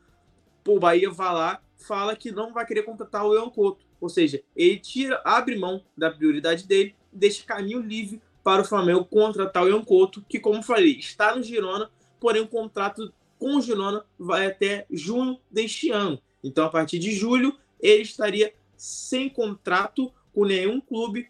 o 0.67 0.79
Bahia 0.79 1.09
vai 1.09 1.33
lá 1.33 1.61
fala 1.77 2.15
que 2.15 2.31
não 2.31 2.53
vai 2.53 2.65
querer 2.65 2.83
contratar 2.83 3.25
o 3.25 3.29
Leão 3.29 3.49
Couto. 3.49 3.85
Ou 3.99 4.09
seja, 4.09 4.43
ele 4.55 4.77
tira, 4.77 5.21
abre 5.23 5.57
mão 5.57 5.83
da 5.95 6.11
prioridade 6.11 6.67
dele 6.67 6.95
deixa 7.17 7.43
caminho 7.43 7.81
livre 7.81 8.21
para 8.43 8.61
o 8.61 8.65
Flamengo 8.65 9.03
contratar 9.05 9.63
o 9.63 9.65
Leão 9.65 9.83
Couto, 9.83 10.23
que, 10.27 10.39
como 10.39 10.63
falei, 10.63 10.97
está 10.97 11.35
no 11.35 11.43
Girona, 11.43 11.89
porém 12.19 12.41
o 12.41 12.47
contrato 12.47 13.13
com 13.37 13.55
o 13.55 13.61
Girona 13.61 14.05
vai 14.17 14.47
até 14.47 14.85
junho 14.89 15.39
deste 15.51 15.91
ano. 15.91 16.19
Então, 16.43 16.65
a 16.65 16.69
partir 16.69 16.99
de 16.99 17.11
julho, 17.11 17.57
ele 17.79 18.03
estaria 18.03 18.53
sem 18.77 19.29
contrato 19.29 20.11
com 20.33 20.45
nenhum 20.45 20.79
clube, 20.79 21.29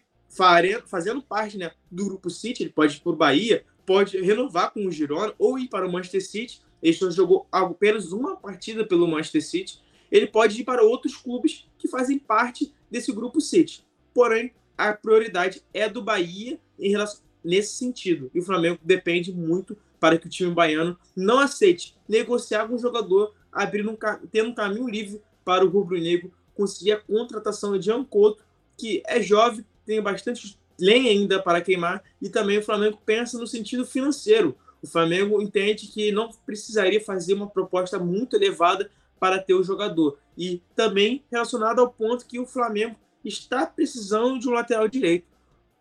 fazendo 0.86 1.22
parte 1.22 1.58
né, 1.58 1.72
do 1.90 2.04
Grupo 2.04 2.30
City. 2.30 2.62
Ele 2.62 2.70
pode 2.70 2.96
ir 2.96 3.00
para 3.00 3.12
o 3.12 3.16
Bahia, 3.16 3.64
pode 3.84 4.20
renovar 4.20 4.70
com 4.70 4.86
o 4.86 4.92
Girona 4.92 5.34
ou 5.38 5.58
ir 5.58 5.68
para 5.68 5.88
o 5.88 5.92
Manchester 5.92 6.24
City. 6.24 6.60
Ele 6.80 6.92
só 6.92 7.10
jogou 7.10 7.48
apenas 7.50 8.12
uma 8.12 8.36
partida 8.36 8.84
pelo 8.84 9.08
Manchester 9.08 9.44
City 9.44 9.80
ele 10.10 10.26
pode 10.26 10.60
ir 10.60 10.64
para 10.64 10.82
outros 10.82 11.16
clubes 11.16 11.66
que 11.78 11.88
fazem 11.88 12.18
parte 12.18 12.72
desse 12.90 13.12
grupo 13.12 13.40
City. 13.40 13.84
Porém, 14.14 14.52
a 14.76 14.92
prioridade 14.92 15.62
é 15.72 15.88
do 15.88 16.02
Bahia 16.02 16.58
em 16.78 16.90
relação, 16.90 17.22
nesse 17.44 17.74
sentido. 17.74 18.30
E 18.34 18.40
o 18.40 18.42
Flamengo 18.42 18.78
depende 18.82 19.32
muito 19.32 19.76
para 19.98 20.16
que 20.16 20.26
o 20.26 20.30
time 20.30 20.54
baiano 20.54 20.98
não 21.16 21.38
aceite 21.38 21.96
negociar 22.08 22.66
com 22.68 22.74
o 22.74 22.78
jogador, 22.78 23.34
abrindo 23.52 23.90
um, 23.90 23.96
tendo 24.30 24.50
um 24.50 24.54
caminho 24.54 24.88
livre 24.88 25.20
para 25.44 25.64
o 25.64 25.68
rubro-negro 25.68 26.32
conseguir 26.54 26.92
a 26.92 27.00
contratação 27.00 27.78
de 27.78 27.90
Ancoto, 27.90 28.42
que 28.76 29.02
é 29.06 29.22
jovem, 29.22 29.64
tem 29.86 30.02
bastante 30.02 30.58
lenha 30.78 31.10
ainda 31.10 31.40
para 31.40 31.60
queimar, 31.60 32.02
e 32.20 32.28
também 32.28 32.58
o 32.58 32.62
Flamengo 32.62 32.98
pensa 33.04 33.38
no 33.38 33.46
sentido 33.46 33.86
financeiro. 33.86 34.56
O 34.82 34.86
Flamengo 34.86 35.40
entende 35.40 35.88
que 35.88 36.12
não 36.12 36.30
precisaria 36.46 37.00
fazer 37.00 37.34
uma 37.34 37.48
proposta 37.48 37.98
muito 37.98 38.36
elevada 38.36 38.90
para 39.18 39.40
ter 39.40 39.54
o 39.54 39.62
jogador. 39.62 40.18
E 40.36 40.62
também 40.74 41.24
relacionado 41.30 41.80
ao 41.80 41.90
ponto 41.90 42.26
que 42.26 42.38
o 42.38 42.46
Flamengo 42.46 42.96
está 43.24 43.66
precisando 43.66 44.38
de 44.38 44.48
um 44.48 44.52
lateral 44.52 44.88
direito. 44.88 45.26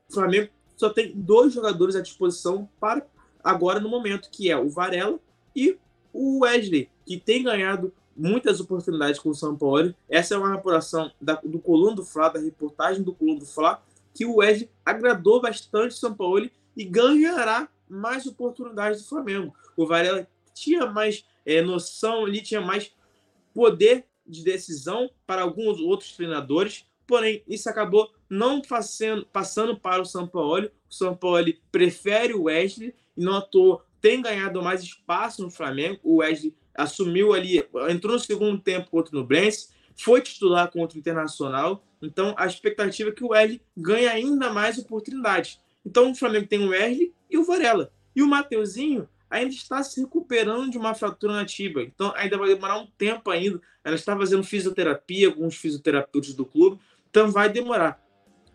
O 0.09 0.13
Flamengo 0.13 0.49
só 0.75 0.89
tem 0.89 1.11
dois 1.15 1.53
jogadores 1.53 1.95
à 1.95 2.01
disposição 2.01 2.69
para 2.79 3.05
agora 3.43 3.79
no 3.79 3.89
momento, 3.89 4.29
que 4.29 4.49
é 4.49 4.57
o 4.57 4.69
Varela 4.69 5.19
e 5.55 5.77
o 6.13 6.39
Wesley, 6.43 6.89
que 7.05 7.17
tem 7.17 7.43
ganhado 7.43 7.93
muitas 8.15 8.59
oportunidades 8.59 9.19
com 9.19 9.29
o 9.29 9.35
São 9.35 9.55
Paulo. 9.55 9.93
Essa 10.09 10.35
é 10.35 10.37
uma 10.37 10.55
apuração 10.55 11.11
da, 11.21 11.35
do 11.35 11.59
Coluna 11.59 11.95
do 11.95 12.03
Fla, 12.03 12.29
da 12.29 12.39
reportagem 12.39 13.03
do 13.03 13.13
Coluna 13.13 13.39
do 13.39 13.45
Fla, 13.45 13.81
que 14.13 14.25
o 14.25 14.37
Wesley 14.37 14.69
agradou 14.83 15.41
bastante 15.41 15.91
o 15.91 15.97
São 15.97 16.13
Paulo 16.13 16.49
e 16.75 16.83
ganhará 16.83 17.69
mais 17.87 18.25
oportunidades 18.25 19.01
do 19.01 19.07
Flamengo. 19.07 19.53
O 19.75 19.85
Varela 19.85 20.27
tinha 20.53 20.85
mais 20.87 21.25
é, 21.45 21.61
noção, 21.61 22.27
ele 22.27 22.41
tinha 22.41 22.59
mais 22.59 22.91
poder 23.57 24.05
de 24.23 24.43
decisão 24.43 25.09
para 25.25 25.41
alguns 25.41 25.79
outros 25.79 26.11
treinadores, 26.11 26.85
porém 27.07 27.41
isso 27.47 27.67
acabou 27.67 28.13
não 28.29 28.63
fazendo, 28.63 29.25
passando 29.25 29.75
para 29.75 29.99
o 29.99 30.05
São 30.05 30.27
Paulo. 30.27 30.69
O 30.87 30.93
São 30.93 31.15
Paulo 31.15 31.51
prefere 31.71 32.35
o 32.35 32.43
Wesley 32.43 32.93
e 33.17 33.23
não 33.23 33.41
toa 33.41 33.83
tem 33.99 34.21
ganhado 34.21 34.61
mais 34.61 34.83
espaço 34.83 35.41
no 35.41 35.49
Flamengo. 35.49 35.99
O 36.03 36.17
Wesley 36.17 36.53
assumiu 36.75 37.33
ali, 37.33 37.67
entrou 37.89 38.13
no 38.13 38.19
segundo 38.19 38.61
tempo 38.61 38.91
contra 38.91 39.15
o 39.15 39.19
Nublense, 39.19 39.69
foi 39.95 40.21
titular 40.21 40.69
contra 40.69 40.95
o 40.95 40.99
Internacional. 40.99 41.83
Então 41.99 42.35
a 42.37 42.45
expectativa 42.45 43.09
é 43.09 43.11
que 43.11 43.23
o 43.23 43.29
Wesley 43.29 43.59
ganhe 43.75 44.07
ainda 44.07 44.53
mais 44.53 44.77
oportunidades. 44.77 45.59
Então 45.83 46.11
o 46.11 46.15
Flamengo 46.15 46.45
tem 46.45 46.59
o 46.59 46.69
Wesley 46.69 47.11
e 47.27 47.39
o 47.39 47.43
Varela. 47.43 47.91
E 48.15 48.21
o 48.21 48.27
Mateuzinho 48.27 49.09
ainda 49.29 49.53
está 49.53 49.83
se 49.83 50.01
recuperando 50.01 50.71
de 50.71 50.77
uma 50.77 50.93
fratura 50.93 51.33
na 51.33 51.45
tíbia. 51.45 51.83
Então, 51.83 52.13
ainda 52.15 52.37
vai 52.37 52.49
demorar 52.49 52.79
um 52.79 52.87
tempo 52.97 53.29
ainda. 53.29 53.61
Ela 53.83 53.95
está 53.95 54.15
fazendo 54.15 54.43
fisioterapia, 54.43 55.27
alguns 55.27 55.55
fisioterapeutas 55.55 56.33
do 56.33 56.45
clube. 56.45 56.79
Então, 57.09 57.31
vai 57.31 57.49
demorar. 57.49 58.01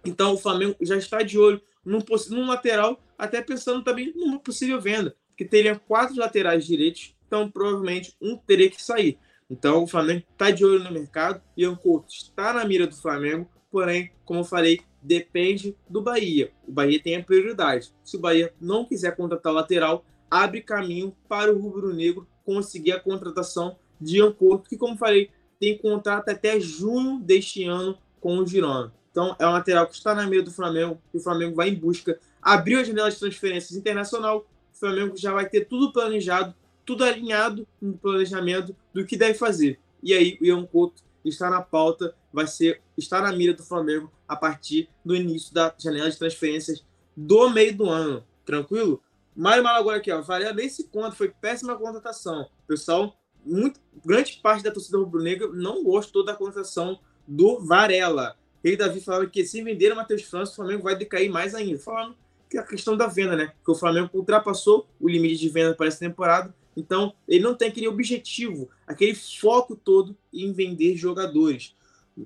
Então, 0.05 0.35
o 0.35 0.39
Flamengo 0.39 0.77
já 0.81 0.97
está 0.97 1.23
de 1.23 1.39
olho 1.39 1.61
num, 1.85 2.01
num 2.31 2.47
lateral, 2.47 3.01
até 3.19 3.41
pensando 3.41 3.83
também 3.83 4.13
numa 4.15 4.39
possível 4.39 4.81
venda, 4.81 5.15
que 5.37 5.45
teria 5.45 5.79
quatro 5.79 6.17
laterais 6.17 6.67
direitos, 6.67 7.15
então 7.27 7.51
provavelmente 7.51 8.15
um 8.21 8.37
teria 8.37 8.71
que 8.71 8.83
sair. 8.83 9.19
Então, 9.51 9.83
o 9.83 9.87
Flamengo 9.87 10.25
está 10.33 10.51
de 10.51 10.65
olho 10.65 10.83
no 10.83 10.91
mercado. 10.91 11.43
Ian 11.57 11.75
Couto 11.75 12.13
está 12.13 12.53
na 12.53 12.65
mira 12.65 12.87
do 12.87 12.97
Flamengo, 12.97 13.49
porém, 13.71 14.11
como 14.25 14.41
eu 14.41 14.45
falei, 14.45 14.81
depende 15.03 15.77
do 15.89 16.01
Bahia. 16.01 16.53
O 16.67 16.73
Bahia 16.73 17.01
tem 17.03 17.17
a 17.17 17.23
prioridade. 17.23 17.93
Se 18.03 18.17
o 18.17 18.21
Bahia 18.21 18.55
não 18.61 18.85
quiser 18.85 19.15
contratar 19.15 19.53
o 19.53 19.57
lateral, 19.57 20.05
abre 20.33 20.63
caminho 20.63 21.15
para 21.29 21.53
o 21.53 21.59
rubro-negro 21.59 22.27
conseguir 22.43 22.93
a 22.93 22.99
contratação 22.99 23.77
de 24.01 24.17
Ian 24.17 24.33
Couto, 24.33 24.67
que, 24.67 24.79
como 24.79 24.97
falei, 24.97 25.31
tem 25.61 25.77
contrato 25.77 26.31
até 26.31 26.59
junho 26.59 27.21
deste 27.21 27.65
ano 27.65 27.99
com 28.19 28.39
o 28.39 28.47
Girona. 28.47 28.91
Então, 29.11 29.37
é 29.39 29.47
um 29.47 29.53
lateral 29.53 29.87
que 29.87 29.95
está 29.95 30.15
na 30.15 30.27
mira 30.27 30.43
do 30.43 30.51
Flamengo, 30.51 30.99
e 31.13 31.19
o 31.19 31.21
Flamengo 31.21 31.55
vai 31.55 31.69
em 31.69 31.75
busca. 31.75 32.19
Abriu 32.41 32.81
a 32.81 32.85
janela 32.85 33.11
de 33.11 33.19
transferências 33.19 33.77
internacional, 33.77 34.47
o 34.75 34.79
Flamengo 34.79 35.15
já 35.19 35.35
vai 35.35 35.47
ter 35.47 35.67
tudo 35.67 35.93
planejado, 35.93 36.55
tudo 36.87 37.05
alinhado 37.05 37.69
no 37.79 37.93
planejamento 37.99 38.75
do 38.95 39.05
que 39.05 39.19
deve 39.19 39.35
fazer. 39.35 39.79
E 40.03 40.15
aí, 40.15 40.39
o 40.41 40.47
Ian 40.47 40.65
Couto 40.65 41.03
está 41.23 41.51
na 41.51 41.61
pauta, 41.61 42.15
vai 42.33 42.47
ser 42.47 42.81
está 42.97 43.21
na 43.21 43.33
mira 43.33 43.53
do 43.53 43.63
Flamengo 43.63 44.11
a 44.27 44.35
partir 44.35 44.89
do 45.05 45.15
início 45.15 45.53
da 45.53 45.75
janela 45.79 46.11
de 46.11 46.19
transferências 46.19 46.83
do 47.15 47.51
meio 47.51 47.77
do 47.77 47.91
ano. 47.91 48.25
Tranquilo? 48.47 49.03
Mário 49.35 49.65
Malagora 49.65 49.97
aqui, 49.97 50.11
ó. 50.11 50.21
Varela 50.21 50.53
nem 50.53 50.69
se 50.69 50.89
conta, 50.89 51.13
foi 51.13 51.29
péssima 51.29 51.77
contratação. 51.77 52.49
Pessoal, 52.67 53.17
muito, 53.45 53.81
grande 54.05 54.39
parte 54.43 54.63
da 54.63 54.71
torcida 54.71 54.99
rubro-negra 54.99 55.49
não 55.49 55.83
gostou 55.83 56.25
da 56.25 56.35
contratação 56.35 57.01
do 57.27 57.61
Varela. 57.61 58.37
Ele 58.63 58.77
Davi 58.77 59.01
falando 59.01 59.31
que 59.31 59.45
se 59.45 59.63
vender 59.63 59.93
o 59.93 59.97
Matheus 59.97 60.23
França, 60.23 60.53
o 60.53 60.57
Flamengo 60.57 60.85
vai 60.85 60.97
decair 60.97 61.31
mais 61.31 61.55
ainda. 61.55 61.79
Falando 61.79 62.17
que 62.49 62.59
a 62.59 62.63
questão 62.63 62.97
da 62.97 63.07
venda, 63.07 63.35
né? 63.35 63.53
Que 63.65 63.71
o 63.71 63.75
Flamengo 63.75 64.11
ultrapassou 64.13 64.87
o 65.01 65.09
limite 65.09 65.41
de 65.41 65.49
venda 65.49 65.75
para 65.75 65.87
essa 65.87 65.99
temporada. 65.99 66.55
Então, 66.77 67.15
ele 67.27 67.43
não 67.43 67.55
tem 67.55 67.69
aquele 67.69 67.89
objetivo, 67.89 68.71
aquele 68.87 69.15
foco 69.15 69.75
todo 69.75 70.17
em 70.33 70.53
vender 70.53 70.97
jogadores. 70.97 71.75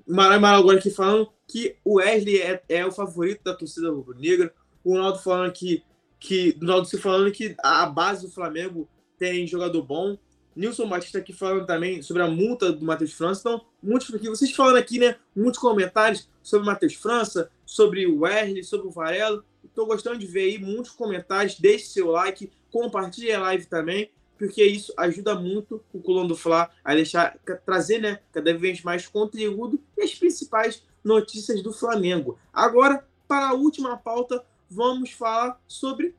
Marai 0.06 0.38
agora 0.38 0.78
aqui 0.78 0.90
falando 0.90 1.30
que 1.46 1.76
o 1.84 1.94
Wesley 1.94 2.40
é, 2.40 2.62
é 2.68 2.86
o 2.86 2.92
favorito 2.92 3.42
da 3.44 3.54
torcida 3.54 3.90
rubro-negra. 3.90 4.52
O 4.84 4.92
Ronaldo 4.92 5.18
falando 5.20 5.52
que, 5.52 5.82
que 6.18 6.56
Ronaldo 6.60 6.86
se 6.86 6.98
falando 6.98 7.30
que 7.32 7.54
a 7.62 7.86
base 7.86 8.26
do 8.26 8.32
Flamengo 8.32 8.88
tem 9.18 9.46
jogador 9.46 9.82
bom. 9.82 10.18
Nilson 10.54 10.88
Batista 10.88 11.18
aqui 11.18 11.34
falando 11.34 11.66
também 11.66 12.00
sobre 12.00 12.22
a 12.22 12.26
multa 12.26 12.72
do 12.72 12.84
Matheus 12.84 13.12
França. 13.12 13.40
Então, 13.40 13.66
muitos 13.82 14.12
aqui, 14.14 14.28
vocês 14.28 14.50
falando 14.52 14.76
aqui, 14.76 14.98
né? 14.98 15.16
Muitos 15.34 15.60
comentários 15.60 16.28
sobre 16.42 16.66
o 16.66 16.66
Matheus 16.66 16.94
França, 16.94 17.50
sobre 17.66 18.06
o 18.06 18.20
Wesley, 18.20 18.64
sobre 18.64 18.86
o 18.86 18.90
Varelo. 18.90 19.44
Estou 19.62 19.86
gostando 19.86 20.18
de 20.18 20.26
ver 20.26 20.44
aí 20.44 20.58
muitos 20.58 20.92
comentários. 20.92 21.60
Deixe 21.60 21.86
seu 21.86 22.10
like, 22.10 22.50
compartilhe 22.70 23.32
a 23.32 23.40
live 23.40 23.66
também, 23.66 24.10
porque 24.38 24.64
isso 24.64 24.94
ajuda 24.96 25.34
muito 25.34 25.84
o 25.92 26.00
Coluna 26.00 26.28
do 26.28 26.36
Fla 26.36 26.70
a 26.82 26.94
deixar, 26.94 27.38
trazer, 27.66 28.00
né? 28.00 28.20
Cada 28.32 28.56
vez 28.56 28.82
mais 28.82 29.06
conteúdo 29.06 29.78
e 29.96 30.02
as 30.02 30.14
principais 30.14 30.82
notícias 31.04 31.62
do 31.62 31.72
Flamengo. 31.72 32.38
Agora, 32.50 33.06
para 33.28 33.48
a 33.48 33.54
última 33.54 33.96
pauta, 33.96 34.42
vamos 34.70 35.10
falar 35.12 35.60
sobre 35.66 36.14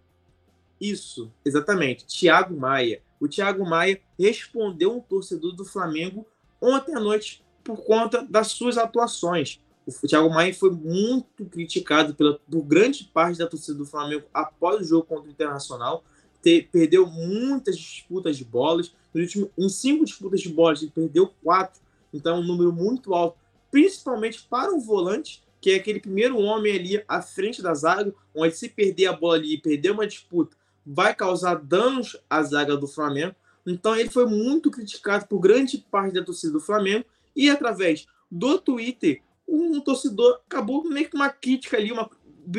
isso. 0.79 1.31
Exatamente. 1.45 2.05
Thiago 2.05 2.57
Maia 2.57 3.01
o 3.19 3.27
Thiago 3.27 3.65
Maia 3.65 3.99
respondeu 4.17 4.95
um 4.95 5.01
torcedor 5.01 5.53
do 5.53 5.65
Flamengo 5.65 6.25
ontem 6.62 6.95
à 6.95 6.99
noite 6.99 7.43
por 7.63 7.83
conta 7.83 8.23
das 8.23 8.47
suas 8.47 8.77
atuações. 8.77 9.60
O 9.86 10.07
Thiago 10.07 10.29
Maia 10.29 10.53
foi 10.53 10.71
muito 10.71 11.45
criticado 11.45 12.13
pela, 12.13 12.39
por 12.39 12.62
grande 12.62 13.05
parte 13.05 13.39
da 13.39 13.47
torcida 13.47 13.77
do 13.77 13.86
Flamengo 13.86 14.25
após 14.33 14.81
o 14.81 14.83
jogo 14.83 15.05
contra 15.05 15.27
o 15.27 15.31
Internacional. 15.31 16.03
Ter, 16.41 16.69
perdeu 16.71 17.07
muitas 17.07 17.77
disputas 17.77 18.38
de 18.38 18.45
bolas. 18.45 18.93
Último, 19.15 19.49
em 19.57 19.69
cinco 19.69 20.05
disputas 20.05 20.41
de 20.41 20.49
bolas, 20.49 20.81
ele 20.81 20.91
perdeu 20.91 21.33
quatro. 21.43 21.81
Então, 22.13 22.38
é 22.38 22.39
um 22.39 22.43
número 22.43 22.71
muito 22.71 23.13
alto, 23.13 23.38
principalmente 23.71 24.45
para 24.49 24.73
o 24.73 24.79
volante, 24.79 25.43
que 25.67 25.71
é 25.71 25.75
aquele 25.75 25.99
primeiro 25.99 26.38
homem 26.38 26.73
ali 26.73 27.03
à 27.10 27.21
frente 27.21 27.62
da 27.62 27.73
zaga, 27.73 28.15
onde 28.34 28.56
se 28.56 28.69
perder 28.69 29.08
a 29.08 29.12
bola 29.12 29.36
ali 29.36 29.56
e 29.56 29.58
perder 29.58 29.91
uma 29.91 30.08
disputa, 30.08 30.56
vai 30.86 31.13
causar 31.13 31.56
danos 31.56 32.15
à 32.30 32.41
zaga 32.41 32.77
do 32.77 32.88
Flamengo. 32.88 33.36
Então 33.65 33.93
ele 33.93 34.10
foi 34.10 34.25
muito 34.27 34.71
criticado 34.71 35.27
por 35.27 35.39
grande 35.39 35.77
parte 35.91 36.13
da 36.13 36.23
torcida 36.23 36.53
do 36.53 36.62
Flamengo 36.62 37.03
e 37.36 37.49
através 37.49 38.08
do 38.32 38.58
Twitter 38.58 39.21
um 39.45 39.82
torcedor 39.82 40.39
acabou 40.49 40.86
meio 40.86 41.10
que 41.10 41.17
uma 41.17 41.27
crítica 41.27 41.75
ali, 41.75 41.91
uma, 41.91 42.10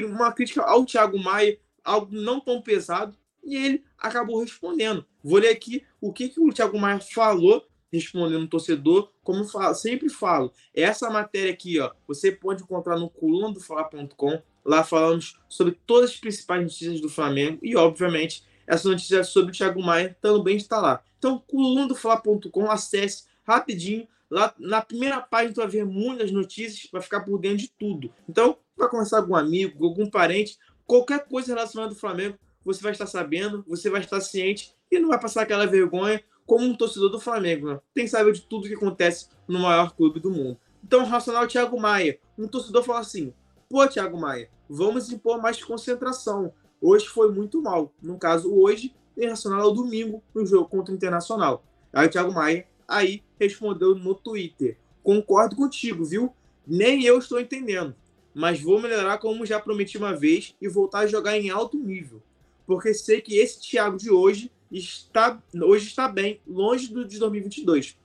uma 0.05 0.31
crítica 0.31 0.61
ao 0.61 0.85
Thiago 0.85 1.18
Maia, 1.18 1.59
algo 1.83 2.09
não 2.14 2.38
tão 2.40 2.61
pesado, 2.61 3.16
e 3.42 3.57
ele 3.57 3.85
acabou 3.97 4.38
respondendo. 4.42 5.03
Vou 5.25 5.38
ler 5.38 5.49
aqui 5.49 5.83
o 5.99 6.12
que, 6.12 6.29
que 6.29 6.38
o 6.38 6.53
Thiago 6.53 6.79
Maia 6.79 7.01
falou 7.01 7.66
respondendo 7.92 8.42
o 8.44 8.48
torcedor, 8.48 9.11
como 9.22 9.44
falo, 9.44 9.74
sempre 9.74 10.09
falo, 10.09 10.53
essa 10.74 11.09
matéria 11.11 11.53
aqui, 11.53 11.81
ó, 11.81 11.90
você 12.07 12.31
pode 12.31 12.62
encontrar 12.62 12.98
no 12.98 13.09
coluna 13.09 13.53
do 13.53 13.61
falar.com. 13.61 14.40
Lá 14.64 14.85
falamos 14.85 15.38
sobre 15.48 15.79
todas 15.87 16.11
as 16.11 16.16
principais 16.16 16.62
notícias 16.62 17.01
do 17.01 17.09
Flamengo 17.09 17.59
e, 17.62 17.74
obviamente, 17.74 18.44
essa 18.66 18.88
notícia 18.88 19.24
sobre 19.24 19.51
o 19.51 19.55
Thiago 19.55 19.83
Maia 19.83 20.16
também 20.20 20.57
está 20.57 20.79
lá. 20.79 21.03
Então, 21.18 21.42
colunadofla.com, 21.46 22.70
acesse 22.70 23.24
rapidinho. 23.46 24.07
Lá 24.31 24.55
na 24.59 24.83
primeira 24.83 25.22
página 25.22 25.55
tu 25.55 25.61
vai 25.62 25.68
ver 25.68 25.87
muitas 25.87 26.31
notícias, 26.31 26.87
vai 26.92 27.01
ficar 27.01 27.20
por 27.20 27.38
dentro 27.38 27.59
de 27.59 27.68
tudo. 27.79 28.12
Então, 28.29 28.59
vai 28.77 28.88
conversar 28.90 29.22
com 29.22 29.33
um 29.33 29.37
amigo, 29.37 29.87
algum 29.87 30.09
parente, 30.09 30.59
qualquer 30.87 31.27
coisa 31.27 31.55
relacionada 31.55 31.92
ao 31.92 31.98
Flamengo, 31.98 32.38
você 32.62 32.83
vai 32.83 32.92
estar 32.92 33.07
sabendo, 33.07 33.64
você 33.66 33.88
vai 33.88 34.03
estar 34.03 34.20
ciente 34.20 34.74
e 34.90 34.98
não 34.98 35.09
vai 35.09 35.18
passar 35.18 35.42
aquela 35.42 35.66
vergonha 35.66 36.22
como 36.48 36.64
um 36.64 36.74
torcedor 36.74 37.11
do 37.11 37.20
Flamengo. 37.20 37.68
Né? 37.68 37.80
Tem 37.94 38.06
que 38.06 38.11
saber 38.11 38.32
de 38.32 38.40
tudo 38.40 38.66
que 38.66 38.74
acontece 38.74 39.28
no 39.46 39.61
maior 39.61 39.94
clube 39.94 40.18
do 40.18 40.30
mundo. 40.30 40.58
Então, 40.82 41.04
racional 41.04 41.46
Thiago 41.46 41.78
Maia. 41.78 42.18
Um 42.38 42.48
torcedor 42.48 42.82
fala 42.82 43.00
assim: 43.00 43.32
pô, 43.68 43.87
Thiago 43.87 44.18
Maia, 44.18 44.48
vamos 44.68 45.12
impor 45.12 45.40
mais 45.40 45.62
concentração. 45.62 46.52
Hoje 46.80 47.06
foi 47.06 47.30
muito 47.30 47.61
mal. 47.61 47.92
No 48.00 48.18
caso, 48.18 48.52
hoje, 48.52 48.94
relação 49.14 49.54
ao 49.54 49.74
domingo, 49.74 50.22
no 50.34 50.46
jogo 50.46 50.68
contra 50.68 50.92
o 50.92 50.96
Internacional. 50.96 51.62
Aí 51.92 52.06
o 52.06 52.11
Thiago 52.11 52.32
Maia 52.32 52.66
aí 52.87 53.22
respondeu 53.38 53.94
no 53.94 54.14
Twitter. 54.14 54.78
Concordo 55.02 55.54
contigo, 55.54 56.04
viu? 56.04 56.32
Nem 56.66 57.04
eu 57.04 57.18
estou 57.18 57.38
entendendo. 57.38 57.94
Mas 58.34 58.61
vou 58.61 58.80
melhorar 58.80 59.18
como 59.18 59.44
já 59.44 59.61
prometi 59.61 59.98
uma 59.98 60.14
vez 60.14 60.54
e 60.62 60.68
voltar 60.68 61.00
a 61.00 61.06
jogar 61.06 61.37
em 61.37 61.50
alto 61.50 61.76
nível. 61.76 62.22
Porque 62.66 62.94
sei 62.94 63.20
que 63.20 63.37
esse 63.37 63.61
Thiago 63.61 63.98
de 63.98 64.11
hoje 64.11 64.50
está 64.70 65.42
hoje 65.62 65.87
está 65.87 66.09
bem, 66.09 66.40
longe 66.46 66.92
do 66.92 67.04
de 67.04 67.18
2022. 67.18 67.96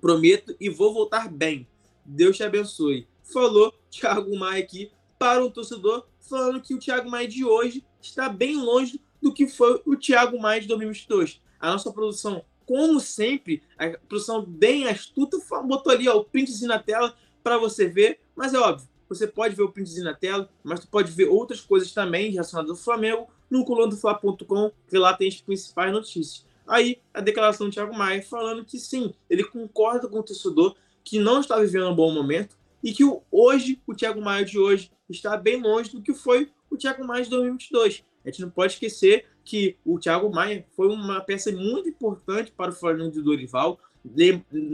Prometo 0.00 0.54
e 0.60 0.68
vou 0.68 0.92
voltar 0.92 1.30
bem. 1.30 1.66
Deus 2.04 2.36
te 2.36 2.42
abençoe. 2.42 3.08
Falou 3.22 3.72
Thiago 3.90 4.36
Maia 4.36 4.62
aqui 4.62 4.90
para 5.18 5.44
um 5.44 5.50
torcedor, 5.50 6.06
falando 6.20 6.60
que 6.60 6.74
o 6.74 6.78
Thiago 6.78 7.10
Maia 7.10 7.26
de 7.26 7.44
hoje 7.44 7.84
está 8.02 8.28
bem 8.28 8.56
longe 8.56 9.00
do 9.22 9.32
que 9.32 9.46
foi 9.46 9.80
o 9.86 9.96
Thiago 9.96 10.38
Maia 10.38 10.60
de 10.60 10.68
2022. 10.68 11.40
A 11.58 11.72
nossa 11.72 11.90
produção, 11.90 12.44
como 12.66 13.00
sempre, 13.00 13.62
a 13.78 13.90
produção 14.06 14.44
bem 14.44 14.86
astuta, 14.86 15.38
botou 15.64 15.92
ali 15.92 16.08
ó, 16.08 16.18
o 16.18 16.24
printzinho 16.24 16.68
na 16.68 16.78
tela 16.78 17.16
para 17.42 17.56
você 17.56 17.86
ver, 17.86 18.20
mas 18.36 18.52
é 18.52 18.58
óbvio, 18.58 18.88
você 19.08 19.26
pode 19.26 19.54
ver 19.54 19.62
o 19.62 19.70
printzinho 19.70 20.04
na 20.04 20.14
tela, 20.14 20.50
mas 20.62 20.80
você 20.80 20.86
pode 20.86 21.10
ver 21.12 21.28
outras 21.28 21.60
coisas 21.60 21.92
também 21.92 22.30
relacionadas 22.30 22.70
ao 22.70 22.76
Flamengo 22.76 23.28
no 23.54 23.64
colunadofla.com, 23.64 24.72
que 24.88 24.98
lá 24.98 25.14
tem 25.14 25.28
as 25.28 25.40
principais 25.40 25.92
notícias. 25.92 26.44
Aí, 26.66 26.98
a 27.12 27.20
declaração 27.20 27.68
do 27.68 27.72
Thiago 27.72 27.94
Maia 27.94 28.20
falando 28.20 28.64
que 28.64 28.80
sim, 28.80 29.14
ele 29.30 29.44
concorda 29.44 30.08
com 30.08 30.18
o 30.18 30.22
torcedor 30.24 30.74
que 31.04 31.20
não 31.20 31.38
está 31.38 31.56
vivendo 31.60 31.88
um 31.88 31.94
bom 31.94 32.12
momento, 32.12 32.56
e 32.82 32.92
que 32.92 33.04
hoje, 33.30 33.80
o 33.86 33.94
Thiago 33.94 34.20
Maia 34.20 34.44
de 34.44 34.58
hoje, 34.58 34.90
está 35.08 35.36
bem 35.36 35.62
longe 35.62 35.92
do 35.92 36.02
que 36.02 36.12
foi 36.12 36.50
o 36.68 36.76
Thiago 36.76 37.04
Maia 37.06 37.22
de 37.22 37.30
2022. 37.30 38.02
A 38.24 38.28
gente 38.28 38.40
não 38.42 38.50
pode 38.50 38.72
esquecer 38.72 39.26
que 39.44 39.76
o 39.84 40.00
Thiago 40.00 40.28
Maia 40.30 40.66
foi 40.74 40.88
uma 40.88 41.20
peça 41.20 41.52
muito 41.52 41.88
importante 41.88 42.50
para 42.50 42.72
o 42.72 42.74
Flamengo 42.74 43.12
de 43.12 43.22
Dorival. 43.22 43.78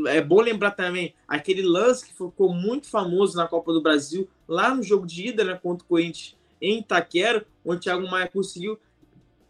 É 0.09 0.23
bom 0.23 0.41
lembrar 0.41 0.71
também 0.71 1.15
aquele 1.29 1.63
lance 1.63 2.07
que 2.07 2.13
ficou 2.13 2.55
muito 2.55 2.89
famoso 2.89 3.37
na 3.37 3.47
Copa 3.47 3.73
do 3.73 3.83
Brasil, 3.83 4.29
lá 4.49 4.75
no 4.75 4.83
jogo 4.83 5.07
de 5.07 5.29
ida 5.29 5.45
né, 5.45 5.59
contra 5.61 5.85
o 5.85 5.89
Corinthians 5.89 6.40
em 6.61 6.81
Itaquera, 6.81 7.47
onde 7.65 7.79
o 7.79 7.81
Thiago 7.81 8.11
Maia 8.11 8.29
conseguiu 8.29 8.79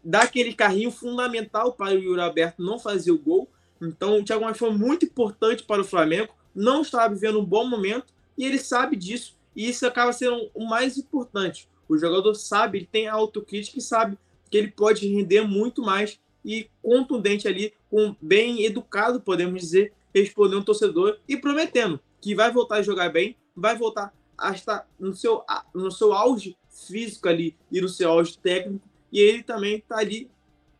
dar 0.03 0.23
aquele 0.23 0.53
carrinho 0.53 0.91
fundamental 0.91 1.73
para 1.73 1.95
o 1.95 1.99
Yuri 1.99 2.21
Alberto 2.21 2.61
não 2.61 2.79
fazer 2.79 3.11
o 3.11 3.19
gol. 3.19 3.49
Então, 3.81 4.19
o 4.19 4.23
Thiago 4.23 4.43
Maia 4.43 4.55
foi 4.55 4.71
muito 4.71 5.05
importante 5.05 5.63
para 5.63 5.81
o 5.81 5.85
Flamengo, 5.85 6.33
não 6.53 6.81
estava 6.81 7.13
vivendo 7.13 7.39
um 7.39 7.45
bom 7.45 7.65
momento 7.65 8.13
e 8.37 8.45
ele 8.45 8.57
sabe 8.57 8.95
disso. 8.95 9.35
E 9.55 9.69
isso 9.69 9.85
acaba 9.85 10.13
sendo 10.13 10.49
o 10.53 10.65
mais 10.65 10.97
importante. 10.97 11.67
O 11.87 11.97
jogador 11.97 12.33
sabe, 12.35 12.79
ele 12.79 12.89
tem 12.89 13.07
autocrítica 13.07 13.77
e 13.77 13.81
sabe 13.81 14.17
que 14.49 14.57
ele 14.57 14.71
pode 14.71 15.07
render 15.07 15.41
muito 15.41 15.81
mais 15.81 16.19
e 16.43 16.69
contundente 16.81 17.47
ali, 17.47 17.73
com 17.89 18.15
bem 18.21 18.65
educado, 18.65 19.21
podemos 19.21 19.61
dizer, 19.61 19.93
respondendo 20.13 20.61
o 20.61 20.65
torcedor 20.65 21.19
e 21.27 21.37
prometendo 21.37 21.99
que 22.19 22.33
vai 22.33 22.51
voltar 22.51 22.77
a 22.77 22.81
jogar 22.81 23.09
bem, 23.09 23.35
vai 23.55 23.77
voltar 23.77 24.13
a 24.37 24.51
estar 24.51 24.87
no 24.99 25.13
seu, 25.13 25.43
no 25.73 25.91
seu 25.91 26.13
auge 26.13 26.57
físico 26.87 27.27
ali 27.27 27.55
e 27.71 27.81
no 27.81 27.89
seu 27.89 28.09
auge 28.09 28.37
técnico. 28.37 28.87
E 29.11 29.19
ele 29.19 29.43
também 29.43 29.77
está 29.77 29.97
ali 29.97 30.29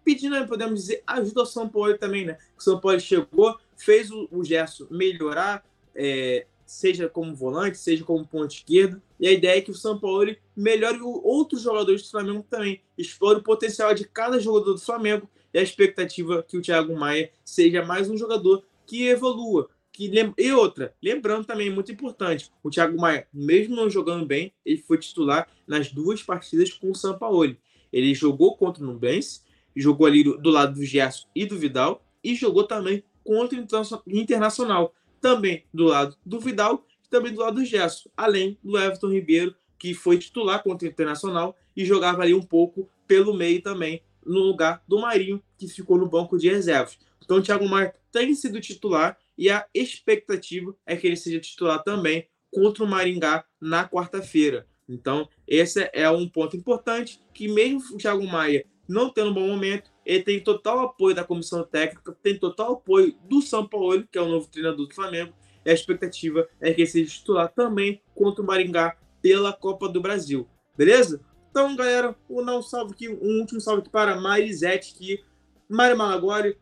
pedindo, 0.03 0.47
podemos 0.47 0.79
dizer, 0.79 1.03
ajuda 1.05 1.41
ao 1.41 1.45
São 1.45 1.69
Paulo 1.69 1.97
também, 1.97 2.25
né? 2.25 2.37
O 2.57 2.63
São 2.63 2.79
Paulo 2.79 2.99
chegou, 2.99 3.57
fez 3.75 4.09
o, 4.09 4.27
o 4.31 4.43
Gerson 4.43 4.87
melhorar, 4.89 5.63
é, 5.95 6.45
seja 6.65 7.09
como 7.09 7.35
volante, 7.35 7.77
seja 7.77 8.03
como 8.03 8.25
ponto 8.25 8.53
esquerdo. 8.53 9.01
E 9.19 9.27
a 9.27 9.31
ideia 9.31 9.57
é 9.57 9.61
que 9.61 9.71
o 9.71 9.75
São 9.75 9.99
Paulo 9.99 10.35
melhore 10.55 10.99
outros 11.01 11.61
jogadores 11.61 12.03
do 12.03 12.09
Flamengo 12.09 12.45
também, 12.49 12.81
explore 12.97 13.39
o 13.39 13.43
potencial 13.43 13.93
de 13.93 14.05
cada 14.05 14.39
jogador 14.39 14.73
do 14.73 14.79
Flamengo 14.79 15.29
e 15.53 15.59
a 15.59 15.61
expectativa 15.61 16.43
que 16.43 16.57
o 16.57 16.61
Thiago 16.61 16.95
Maia 16.95 17.31
seja 17.43 17.83
mais 17.83 18.09
um 18.09 18.17
jogador 18.17 18.63
que 18.85 19.07
evolua. 19.07 19.69
Que. 20.09 20.33
E 20.37 20.51
outra, 20.51 20.95
lembrando 21.01 21.45
também, 21.45 21.69
muito 21.69 21.91
importante, 21.91 22.49
o 22.63 22.69
Thiago 22.69 22.99
Maia, 22.99 23.27
mesmo 23.33 23.75
não 23.75 23.89
jogando 23.89 24.25
bem, 24.25 24.53
ele 24.65 24.77
foi 24.77 24.97
titular 24.97 25.47
nas 25.67 25.91
duas 25.91 26.23
partidas 26.23 26.71
com 26.73 26.89
o 26.89 26.95
São 26.95 27.17
Paulo. 27.17 27.55
Ele 27.91 28.15
jogou 28.15 28.55
contra 28.57 28.83
o 28.83 28.87
Nublense, 28.87 29.41
jogou 29.75 30.07
ali 30.07 30.23
do 30.23 30.49
lado 30.49 30.75
do 30.75 30.83
Gerson 30.83 31.27
e 31.35 31.45
do 31.45 31.57
Vidal, 31.57 32.03
e 32.23 32.35
jogou 32.35 32.63
também 32.63 33.03
contra 33.23 33.59
o 33.59 34.11
Internacional 34.11 34.93
também 35.19 35.65
do 35.73 35.85
lado 35.85 36.17
do 36.25 36.39
Vidal 36.39 36.83
e 37.05 37.09
também 37.09 37.33
do 37.33 37.41
lado 37.41 37.55
do 37.55 37.65
Gerson, 37.65 38.09
além 38.17 38.57
do 38.63 38.77
Everton 38.77 39.09
Ribeiro, 39.09 39.55
que 39.77 39.93
foi 39.93 40.17
titular 40.17 40.63
contra 40.63 40.87
o 40.87 40.91
Internacional 40.91 41.55
e 41.75 41.85
jogava 41.85 42.23
ali 42.23 42.33
um 42.33 42.41
pouco 42.41 42.89
pelo 43.07 43.33
meio 43.33 43.61
também, 43.61 44.01
no 44.25 44.39
lugar 44.39 44.83
do 44.87 44.99
Marinho, 44.99 45.41
que 45.57 45.67
ficou 45.67 45.97
no 45.97 46.07
banco 46.07 46.37
de 46.37 46.49
reservas. 46.49 46.97
Então 47.23 47.37
o 47.37 47.41
Thiago 47.41 47.67
Maia 47.67 47.93
tem 48.11 48.33
sido 48.33 48.59
titular 48.59 49.17
e 49.41 49.49
a 49.49 49.65
expectativa 49.73 50.75
é 50.85 50.95
que 50.95 51.07
ele 51.07 51.15
seja 51.15 51.39
titular 51.39 51.83
também 51.83 52.27
contra 52.53 52.83
o 52.83 52.87
Maringá 52.87 53.43
na 53.59 53.89
quarta-feira. 53.89 54.67
Então, 54.87 55.27
esse 55.47 55.89
é 55.93 56.07
um 56.11 56.29
ponto 56.29 56.55
importante 56.55 57.19
que 57.33 57.47
mesmo 57.47 57.81
o 57.95 57.97
Thiago 57.97 58.23
Maia 58.27 58.63
não 58.87 59.09
tendo 59.09 59.31
um 59.31 59.33
bom 59.33 59.47
momento, 59.47 59.89
ele 60.05 60.21
tem 60.21 60.39
total 60.39 60.81
apoio 60.81 61.15
da 61.15 61.23
comissão 61.23 61.63
técnica, 61.63 62.15
tem 62.21 62.37
total 62.37 62.73
apoio 62.73 63.17
do 63.27 63.41
São 63.41 63.67
Paulo, 63.67 64.07
que 64.11 64.19
é 64.19 64.21
o 64.21 64.29
novo 64.29 64.47
treinador 64.47 64.85
do 64.85 64.93
Flamengo, 64.93 65.33
e 65.65 65.71
a 65.71 65.73
expectativa 65.73 66.47
é 66.59 66.71
que 66.71 66.81
ele 66.81 66.87
seja 66.87 67.09
titular 67.09 67.51
também 67.51 67.99
contra 68.13 68.43
o 68.43 68.45
Maringá 68.45 68.95
pela 69.23 69.51
Copa 69.51 69.89
do 69.89 69.99
Brasil. 69.99 70.47
Beleza? 70.77 71.19
Então, 71.49 71.75
galera, 71.75 72.15
um, 72.29 72.43
não 72.43 72.61
salve 72.61 72.93
aqui, 72.93 73.09
um 73.09 73.39
último 73.39 73.59
salve 73.59 73.81
aqui 73.81 73.89
para 73.89 74.21
Marisete, 74.21 74.93
que 74.93 75.23
Mário 75.67 75.97
Malagori, 75.97 76.59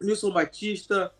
Nilson 0.00 0.30
Batista, 0.30 1.12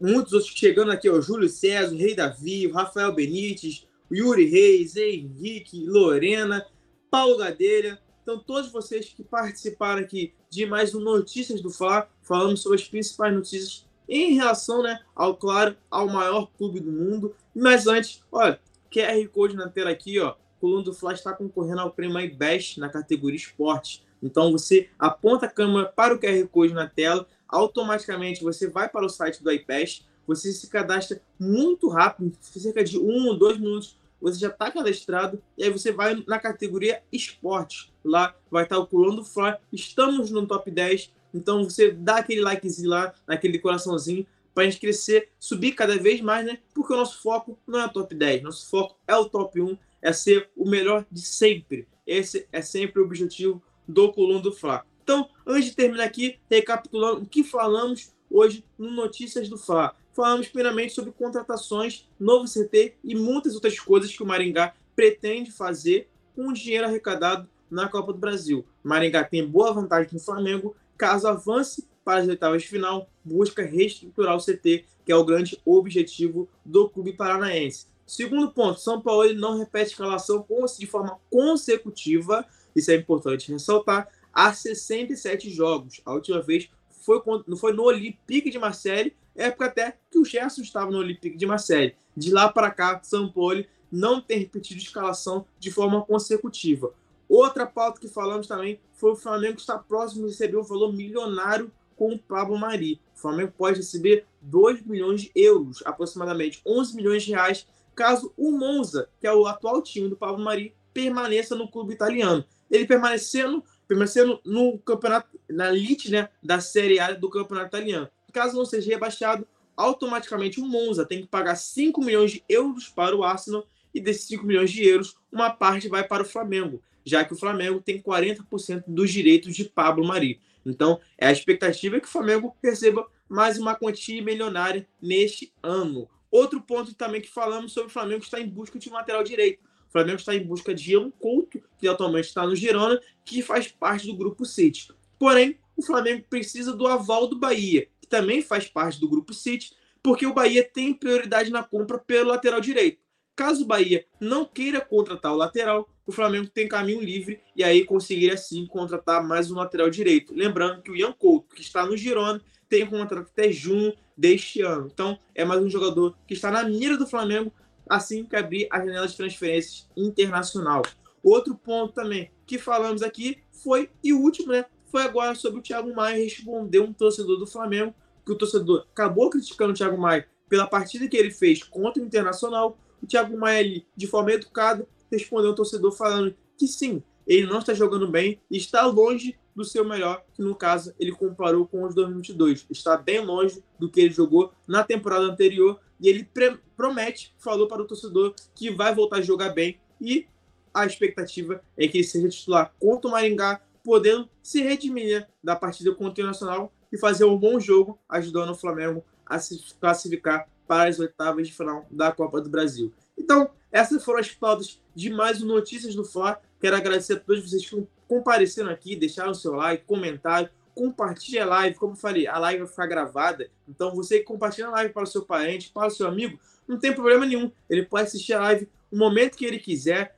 muitos 0.00 0.32
outros 0.32 0.52
chegando 0.52 0.90
aqui, 0.90 1.08
o 1.08 1.20
Júlio 1.20 1.48
César, 1.48 1.94
Rei 1.94 2.14
Davi, 2.14 2.70
Rafael 2.70 3.12
Benítez, 3.12 3.86
o 4.10 4.14
Yuri 4.14 4.46
Reis, 4.46 4.96
Henrique, 4.96 5.86
Lorena, 5.86 6.66
Paulo 7.10 7.36
Gadelha, 7.36 8.00
então, 8.22 8.38
todos 8.38 8.70
vocês 8.70 9.08
que 9.08 9.24
participaram 9.24 10.02
aqui 10.02 10.32
de 10.48 10.64
mais 10.64 10.94
um 10.94 11.00
Notícias 11.00 11.60
do 11.60 11.68
Fla, 11.68 12.08
falamos 12.22 12.60
sobre 12.60 12.78
as 12.78 12.86
principais 12.86 13.34
notícias 13.34 13.84
em 14.08 14.34
relação, 14.34 14.84
né, 14.84 15.00
ao, 15.16 15.36
claro, 15.36 15.76
ao 15.90 16.06
maior 16.06 16.48
clube 16.56 16.78
do 16.78 16.92
mundo. 16.92 17.34
Mas 17.52 17.88
antes, 17.88 18.22
olha, 18.30 18.60
QR 18.88 19.26
Code 19.32 19.56
na 19.56 19.68
tela 19.68 19.90
aqui, 19.90 20.20
ó. 20.20 20.32
O 20.32 20.60
Coluna 20.60 20.84
do 20.84 20.94
Fla 20.94 21.12
está 21.12 21.32
concorrendo 21.32 21.80
ao 21.80 21.90
prêmio 21.90 22.20
iBest 22.20 22.78
na 22.78 22.88
categoria 22.88 23.36
esporte. 23.36 24.06
Então, 24.22 24.52
você 24.52 24.88
aponta 24.96 25.46
a 25.46 25.50
câmera 25.50 25.86
para 25.86 26.14
o 26.14 26.18
QR 26.20 26.46
Code 26.48 26.72
na 26.72 26.86
tela, 26.86 27.26
automaticamente 27.50 28.42
você 28.42 28.68
vai 28.68 28.88
para 28.88 29.06
o 29.06 29.08
site 29.08 29.42
do 29.42 29.50
iBest, 29.50 30.06
você 30.26 30.52
se 30.52 30.68
cadastra 30.68 31.20
muito 31.38 31.88
rápido, 31.88 32.36
cerca 32.40 32.84
de 32.84 32.98
um 32.98 33.28
ou 33.28 33.38
dois 33.38 33.58
minutos 33.58 34.00
você 34.20 34.38
já 34.38 34.48
está 34.48 34.70
cadastrado 34.70 35.42
e 35.56 35.64
aí 35.64 35.70
você 35.70 35.90
vai 35.90 36.22
na 36.26 36.38
categoria 36.38 37.02
esporte. 37.10 37.92
Lá 38.04 38.36
vai 38.50 38.64
estar 38.64 38.76
tá 38.76 38.82
o 38.82 38.86
Colão 38.86 39.16
do 39.16 39.24
Fly. 39.24 39.56
Estamos 39.72 40.30
no 40.30 40.46
top 40.46 40.70
10. 40.70 41.12
Então 41.32 41.64
você 41.64 41.90
dá 41.90 42.16
aquele 42.16 42.42
likezinho 42.42 42.90
lá, 42.90 43.14
naquele 43.26 43.58
coraçãozinho, 43.58 44.26
para 44.52 44.64
a 44.64 44.66
gente 44.66 44.80
crescer, 44.80 45.30
subir 45.38 45.72
cada 45.72 45.96
vez 45.96 46.20
mais, 46.20 46.44
né? 46.44 46.58
Porque 46.74 46.92
o 46.92 46.96
nosso 46.96 47.22
foco 47.22 47.58
não 47.66 47.80
é 47.80 47.86
o 47.86 47.92
top 47.92 48.14
10, 48.14 48.42
nosso 48.42 48.68
foco 48.68 48.98
é 49.06 49.16
o 49.16 49.24
top 49.24 49.60
1, 49.60 49.78
é 50.02 50.12
ser 50.12 50.50
o 50.56 50.68
melhor 50.68 51.06
de 51.10 51.20
sempre. 51.20 51.86
Esse 52.04 52.48
é 52.52 52.60
sempre 52.60 53.00
o 53.00 53.04
objetivo 53.04 53.62
do 53.86 54.12
Coluna 54.12 54.40
do 54.40 54.52
Fla. 54.52 54.84
Então, 55.10 55.28
antes 55.44 55.70
de 55.70 55.74
terminar 55.74 56.04
aqui, 56.04 56.38
recapitulando 56.48 57.22
o 57.22 57.26
que 57.26 57.42
falamos 57.42 58.12
hoje 58.30 58.64
no 58.78 58.92
Notícias 58.92 59.48
do 59.48 59.58
Fla 59.58 59.96
falamos 60.12 60.46
primeiramente 60.46 60.92
sobre 60.92 61.10
contratações, 61.10 62.08
novo 62.18 62.44
CT 62.44 62.94
e 63.02 63.16
muitas 63.16 63.56
outras 63.56 63.80
coisas 63.80 64.14
que 64.14 64.22
o 64.22 64.26
Maringá 64.26 64.72
pretende 64.94 65.50
fazer 65.50 66.08
com 66.36 66.46
o 66.46 66.52
dinheiro 66.52 66.86
arrecadado 66.86 67.48
na 67.68 67.88
Copa 67.88 68.12
do 68.12 68.20
Brasil. 68.20 68.64
Maringá 68.84 69.24
tem 69.24 69.44
boa 69.44 69.72
vantagem 69.72 70.10
no 70.12 70.20
Flamengo, 70.20 70.76
caso 70.96 71.26
avance 71.26 71.88
para 72.04 72.20
as 72.20 72.28
oitavas 72.28 72.62
de 72.62 72.68
final, 72.68 73.10
busca 73.24 73.64
reestruturar 73.64 74.36
o 74.36 74.40
CT, 74.40 74.84
que 75.04 75.10
é 75.10 75.16
o 75.16 75.24
grande 75.24 75.60
objetivo 75.64 76.48
do 76.64 76.88
clube 76.88 77.14
paranaense. 77.14 77.86
Segundo 78.06 78.52
ponto, 78.52 78.78
São 78.78 79.00
Paulo 79.00 79.34
não 79.34 79.58
repete 79.58 79.90
escalação 79.90 80.46
de 80.78 80.86
forma 80.86 81.18
consecutiva, 81.28 82.46
isso 82.76 82.92
é 82.92 82.94
importante 82.94 83.50
ressaltar, 83.50 84.08
há 84.32 84.52
67 84.52 85.50
jogos. 85.50 86.00
A 86.04 86.12
última 86.12 86.40
vez 86.40 86.68
foi, 86.88 87.20
foi 87.58 87.72
no 87.72 87.84
Olympique 87.84 88.50
de 88.50 88.58
Marseille 88.58 89.14
época 89.34 89.66
até 89.66 89.96
que 90.10 90.18
o 90.18 90.24
Gerson 90.24 90.62
estava 90.62 90.90
no 90.90 90.98
Olympique 90.98 91.36
de 91.36 91.46
Marseille. 91.46 91.94
De 92.16 92.32
lá 92.32 92.52
para 92.52 92.70
cá, 92.70 93.00
Paulo 93.34 93.64
não 93.90 94.20
tem 94.20 94.38
repetido 94.38 94.80
escalação 94.80 95.46
de 95.58 95.70
forma 95.70 96.02
consecutiva. 96.04 96.92
Outra 97.28 97.66
pauta 97.66 98.00
que 98.00 98.08
falamos 98.08 98.46
também 98.46 98.80
foi 98.92 99.12
o 99.12 99.16
Flamengo 99.16 99.58
está 99.58 99.78
próximo 99.78 100.22
de 100.22 100.32
receber 100.32 100.56
um 100.56 100.62
valor 100.62 100.92
milionário 100.92 101.72
com 101.96 102.12
o 102.12 102.18
Pablo 102.18 102.58
Mari. 102.58 103.00
O 103.14 103.18
Flamengo 103.20 103.52
pode 103.56 103.78
receber 103.78 104.26
2 104.40 104.82
milhões 104.82 105.22
de 105.22 105.32
euros, 105.34 105.82
aproximadamente 105.84 106.60
11 106.66 106.96
milhões 106.96 107.22
de 107.22 107.30
reais, 107.30 107.66
caso 107.94 108.32
o 108.36 108.50
Monza, 108.50 109.08
que 109.20 109.26
é 109.26 109.32
o 109.32 109.46
atual 109.46 109.82
time 109.82 110.08
do 110.08 110.16
Pablo 110.16 110.42
Mari, 110.42 110.74
permaneça 110.92 111.54
no 111.54 111.70
clube 111.70 111.92
italiano. 111.92 112.44
Ele 112.70 112.86
permanecendo, 112.86 113.62
permanecendo 113.90 114.40
no 114.44 114.78
campeonato, 114.78 115.36
na 115.48 115.68
elite 115.68 116.12
né, 116.12 116.28
da 116.40 116.60
Série 116.60 117.00
A 117.00 117.10
do 117.10 117.28
campeonato 117.28 117.76
italiano. 117.76 118.08
Caso 118.32 118.56
não 118.56 118.64
seja 118.64 118.88
rebaixado, 118.88 119.44
automaticamente 119.76 120.60
o 120.60 120.64
Monza 120.64 121.04
tem 121.04 121.22
que 121.22 121.26
pagar 121.26 121.56
5 121.56 122.00
milhões 122.00 122.30
de 122.30 122.44
euros 122.48 122.88
para 122.88 123.16
o 123.16 123.24
Arsenal 123.24 123.66
e 123.92 124.00
desses 124.00 124.28
5 124.28 124.46
milhões 124.46 124.70
de 124.70 124.86
euros, 124.86 125.16
uma 125.32 125.50
parte 125.50 125.88
vai 125.88 126.06
para 126.06 126.22
o 126.22 126.24
Flamengo, 126.24 126.80
já 127.04 127.24
que 127.24 127.32
o 127.32 127.36
Flamengo 127.36 127.80
tem 127.80 128.00
40% 128.00 128.84
dos 128.86 129.10
direitos 129.10 129.56
de 129.56 129.64
Pablo 129.64 130.06
Mari. 130.06 130.40
Então, 130.64 131.00
é 131.18 131.26
a 131.26 131.32
expectativa 131.32 131.98
que 131.98 132.06
o 132.06 132.10
Flamengo 132.10 132.56
receba 132.62 133.04
mais 133.28 133.58
uma 133.58 133.74
quantia 133.74 134.22
milionária 134.22 134.86
neste 135.02 135.52
ano. 135.60 136.08
Outro 136.30 136.60
ponto 136.60 136.94
também 136.94 137.20
que 137.20 137.28
falamos 137.28 137.72
sobre 137.72 137.88
o 137.88 137.92
Flamengo 137.92 138.22
está 138.22 138.40
em 138.40 138.48
busca 138.48 138.78
de 138.78 138.88
um 138.88 138.92
lateral 138.92 139.24
direito. 139.24 139.68
O 139.90 139.92
Flamengo 139.92 140.18
está 140.18 140.34
em 140.36 140.44
busca 140.44 140.72
de 140.72 140.96
um 140.96 141.10
Couto, 141.10 141.60
que 141.76 141.88
atualmente 141.88 142.26
está 142.26 142.46
no 142.46 142.54
Girona, 142.54 143.00
que 143.24 143.42
faz 143.42 143.66
parte 143.66 144.06
do 144.06 144.16
grupo 144.16 144.46
City. 144.46 144.88
Porém, 145.18 145.58
o 145.76 145.82
Flamengo 145.82 146.24
precisa 146.30 146.72
do 146.72 146.86
aval 146.86 147.26
do 147.26 147.36
Bahia, 147.36 147.88
também 148.08 148.40
faz 148.40 148.68
parte 148.68 149.00
do 149.00 149.08
grupo 149.08 149.34
City, 149.34 149.72
porque 150.00 150.24
o 150.24 150.32
Bahia 150.32 150.62
tem 150.62 150.94
prioridade 150.94 151.50
na 151.50 151.64
compra 151.64 151.98
pelo 151.98 152.28
lateral 152.28 152.60
direito. 152.60 153.00
Caso 153.34 153.64
o 153.64 153.66
Bahia 153.66 154.04
não 154.20 154.44
queira 154.44 154.80
contratar 154.80 155.32
o 155.32 155.36
lateral, 155.36 155.88
o 156.06 156.12
Flamengo 156.12 156.48
tem 156.48 156.68
caminho 156.68 157.00
livre 157.00 157.40
e 157.56 157.64
aí 157.64 157.84
conseguiria 157.84 158.36
sim 158.36 158.66
contratar 158.66 159.26
mais 159.26 159.50
um 159.50 159.56
lateral 159.56 159.90
direito. 159.90 160.34
Lembrando 160.34 160.82
que 160.82 160.90
o 160.90 160.96
Ian 160.96 161.12
Couto, 161.12 161.54
que 161.54 161.62
está 161.62 161.84
no 161.84 161.96
Girona, 161.96 162.40
tem 162.68 162.86
contrato 162.86 163.28
até 163.32 163.50
junho 163.50 163.92
deste 164.16 164.60
ano. 164.60 164.88
Então, 164.92 165.18
é 165.34 165.44
mais 165.44 165.60
um 165.60 165.68
jogador 165.68 166.16
que 166.26 166.34
está 166.34 166.50
na 166.50 166.62
mira 166.62 166.96
do 166.96 167.06
Flamengo 167.06 167.52
assim 167.90 168.24
que 168.24 168.36
abrir 168.36 168.68
a 168.70 168.78
janela 168.78 169.08
de 169.08 169.16
transferências 169.16 169.88
internacional. 169.96 170.82
Outro 171.22 171.56
ponto 171.56 171.92
também 171.92 172.30
que 172.46 172.56
falamos 172.56 173.02
aqui 173.02 173.38
foi, 173.50 173.90
e 174.02 174.12
o 174.12 174.20
último, 174.20 174.52
né, 174.52 174.64
foi 174.86 175.02
agora 175.02 175.34
sobre 175.34 175.58
o 175.58 175.62
Thiago 175.62 175.94
Maia 175.94 176.22
responder 176.22 176.78
um 176.80 176.92
torcedor 176.92 177.36
do 177.36 177.46
Flamengo, 177.46 177.92
que 178.24 178.32
o 178.32 178.38
torcedor 178.38 178.86
acabou 178.92 179.28
criticando 179.28 179.72
o 179.72 179.76
Thiago 179.76 179.98
Maia 179.98 180.26
pela 180.48 180.66
partida 180.66 181.08
que 181.08 181.16
ele 181.16 181.30
fez 181.30 181.62
contra 181.62 182.02
o 182.02 182.06
Internacional. 182.06 182.78
O 183.02 183.06
Thiago 183.06 183.36
Maia, 183.36 183.60
ali, 183.60 183.86
de 183.96 184.06
forma 184.06 184.32
educada, 184.32 184.86
respondeu 185.10 185.50
ao 185.50 185.54
torcedor 185.54 185.92
falando 185.92 186.34
que 186.56 186.66
sim, 186.66 187.02
ele 187.26 187.46
não 187.46 187.58
está 187.58 187.74
jogando 187.74 188.08
bem 188.08 188.40
e 188.50 188.56
está 188.56 188.86
longe 188.86 189.36
do 189.54 189.64
seu 189.64 189.84
melhor, 189.84 190.24
que 190.34 190.42
no 190.42 190.54
caso 190.54 190.94
ele 190.98 191.12
comparou 191.12 191.66
com 191.66 191.84
os 191.84 191.94
2022. 191.94 192.66
Está 192.70 192.96
bem 192.96 193.24
longe 193.24 193.62
do 193.78 193.90
que 193.90 194.00
ele 194.00 194.12
jogou 194.12 194.52
na 194.66 194.82
temporada 194.82 195.24
anterior 195.24 195.80
e 196.00 196.08
ele 196.08 196.28
promete, 196.76 197.34
falou 197.38 197.68
para 197.68 197.82
o 197.82 197.86
torcedor 197.86 198.34
que 198.54 198.70
vai 198.70 198.94
voltar 198.94 199.18
a 199.18 199.22
jogar 199.22 199.50
bem 199.50 199.78
e 200.00 200.26
a 200.72 200.86
expectativa 200.86 201.62
é 201.76 201.86
que 201.86 201.98
ele 201.98 202.06
seja 202.06 202.28
titular 202.28 202.72
contra 202.78 203.08
o 203.08 203.10
Maringá 203.10 203.60
podendo 203.84 204.28
se 204.42 204.62
redimir 204.62 205.28
da 205.42 205.56
partida 205.56 205.90
contra 205.90 206.06
o 206.06 206.10
Internacional 206.10 206.72
e 206.92 206.98
fazer 206.98 207.24
um 207.24 207.36
bom 207.36 207.58
jogo, 207.58 207.98
ajudando 208.08 208.50
o 208.50 208.54
Flamengo 208.54 209.04
a 209.24 209.38
se 209.38 209.58
classificar 209.80 210.48
para 210.66 210.88
as 210.88 210.98
oitavas 210.98 211.48
de 211.48 211.54
final 211.54 211.86
da 211.90 212.12
Copa 212.12 212.40
do 212.40 212.48
Brasil. 212.48 212.92
Então, 213.16 213.50
essas 213.72 214.04
foram 214.04 214.20
as 214.20 214.30
pautas 214.30 214.80
de 214.94 215.10
mais 215.10 215.42
um 215.42 215.46
Notícias 215.46 215.94
do 215.94 216.04
Fla. 216.04 216.40
Quero 216.60 216.76
agradecer 216.76 217.14
a 217.14 217.20
todos 217.20 217.48
vocês 217.48 217.68
que 217.68 217.86
compareceram 218.08 218.70
aqui, 218.70 218.96
deixaram 218.96 219.30
o 219.30 219.34
seu 219.34 219.54
like, 219.54 219.84
comentário, 219.84 220.50
compartilhe 220.74 221.38
a 221.38 221.46
live. 221.46 221.76
Como 221.76 221.92
eu 221.92 221.96
falei, 221.96 222.26
a 222.26 222.38
live 222.38 222.60
vai 222.60 222.68
ficar 222.68 222.86
gravada. 222.86 223.50
Então, 223.68 223.94
você 223.94 224.20
compartilha 224.20 224.68
a 224.68 224.70
live 224.70 224.92
para 224.92 225.04
o 225.04 225.06
seu 225.06 225.22
parente, 225.22 225.70
para 225.70 225.88
o 225.88 225.90
seu 225.90 226.06
amigo, 226.06 226.38
não 226.66 226.78
tem 226.78 226.92
problema 226.92 227.26
nenhum. 227.26 227.50
Ele 227.68 227.84
pode 227.84 228.08
assistir 228.08 228.32
a 228.32 228.40
live 228.40 228.68
no 228.90 228.98
momento 228.98 229.36
que 229.36 229.44
ele 229.44 229.58
quiser, 229.58 230.16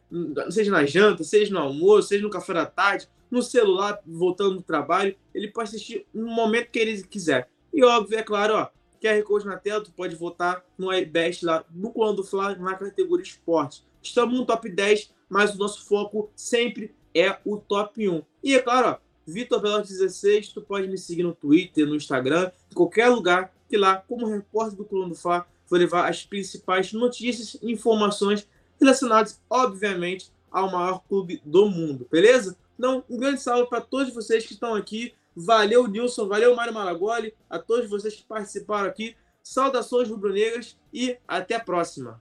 seja 0.50 0.70
na 0.70 0.86
janta, 0.86 1.22
seja 1.24 1.52
no 1.52 1.60
almoço, 1.60 2.08
seja 2.08 2.22
no 2.22 2.30
café 2.30 2.54
da 2.54 2.66
tarde, 2.66 3.08
no 3.30 3.42
celular, 3.42 3.98
voltando 4.06 4.56
do 4.56 4.62
trabalho, 4.62 5.16
ele 5.34 5.48
pode 5.48 5.70
assistir 5.70 6.06
no 6.12 6.26
momento 6.26 6.70
que 6.70 6.78
ele 6.78 7.02
quiser. 7.02 7.48
E 7.72 7.82
óbvio, 7.82 8.18
é 8.18 8.22
claro, 8.22 8.54
ó, 8.54 8.68
QR 9.00 9.22
Code 9.24 9.46
na 9.46 9.56
tela, 9.56 9.82
tu 9.82 9.90
pode 9.92 10.14
votar 10.14 10.64
no 10.76 10.92
iBest 10.92 11.44
lá 11.44 11.64
no 11.70 11.90
Colando 11.90 12.16
do 12.16 12.24
Fla, 12.24 12.54
na 12.54 12.74
categoria 12.74 13.24
esporte. 13.24 13.84
Estamos 14.02 14.38
no 14.38 14.44
top 14.44 14.68
10, 14.68 15.14
mas 15.28 15.54
o 15.54 15.58
nosso 15.58 15.86
foco 15.86 16.30
sempre 16.36 16.94
é 17.14 17.38
o 17.44 17.56
top 17.56 18.08
1. 18.08 18.22
E 18.44 18.54
é 18.54 18.60
claro, 18.60 18.88
ó, 18.88 18.98
Vitor 19.26 19.60
Veloz 19.60 19.88
16, 19.88 20.48
tu 20.48 20.62
pode 20.62 20.88
me 20.88 20.98
seguir 20.98 21.22
no 21.22 21.34
Twitter, 21.34 21.86
no 21.86 21.96
Instagram, 21.96 22.50
em 22.70 22.74
qualquer 22.74 23.08
lugar, 23.08 23.52
que 23.68 23.76
lá, 23.76 23.96
como 23.96 24.26
repórter 24.26 24.76
do 24.76 24.84
Colando 24.84 25.10
do 25.10 25.14
Fla, 25.14 25.46
vou 25.68 25.78
levar 25.78 26.08
as 26.08 26.24
principais 26.24 26.92
notícias 26.92 27.56
e 27.62 27.72
informações 27.72 28.46
relacionadas, 28.78 29.40
obviamente, 29.48 30.30
ao 30.50 30.70
maior 30.70 31.02
clube 31.08 31.40
do 31.44 31.66
mundo, 31.68 32.06
beleza? 32.10 32.56
Então, 32.78 33.04
um 33.08 33.16
grande 33.16 33.40
salve 33.40 33.68
para 33.68 33.80
todos 33.80 34.12
vocês 34.12 34.44
que 34.44 34.54
estão 34.54 34.74
aqui. 34.74 35.14
Valeu, 35.34 35.86
Nilson, 35.86 36.28
valeu, 36.28 36.54
Mário 36.54 36.74
Malagoli, 36.74 37.34
a 37.48 37.58
todos 37.58 37.88
vocês 37.88 38.14
que 38.14 38.24
participaram 38.24 38.88
aqui. 38.88 39.16
Saudações 39.42 40.08
rubro-negras 40.08 40.76
e 40.92 41.16
até 41.26 41.54
a 41.54 41.60
próxima. 41.60 42.20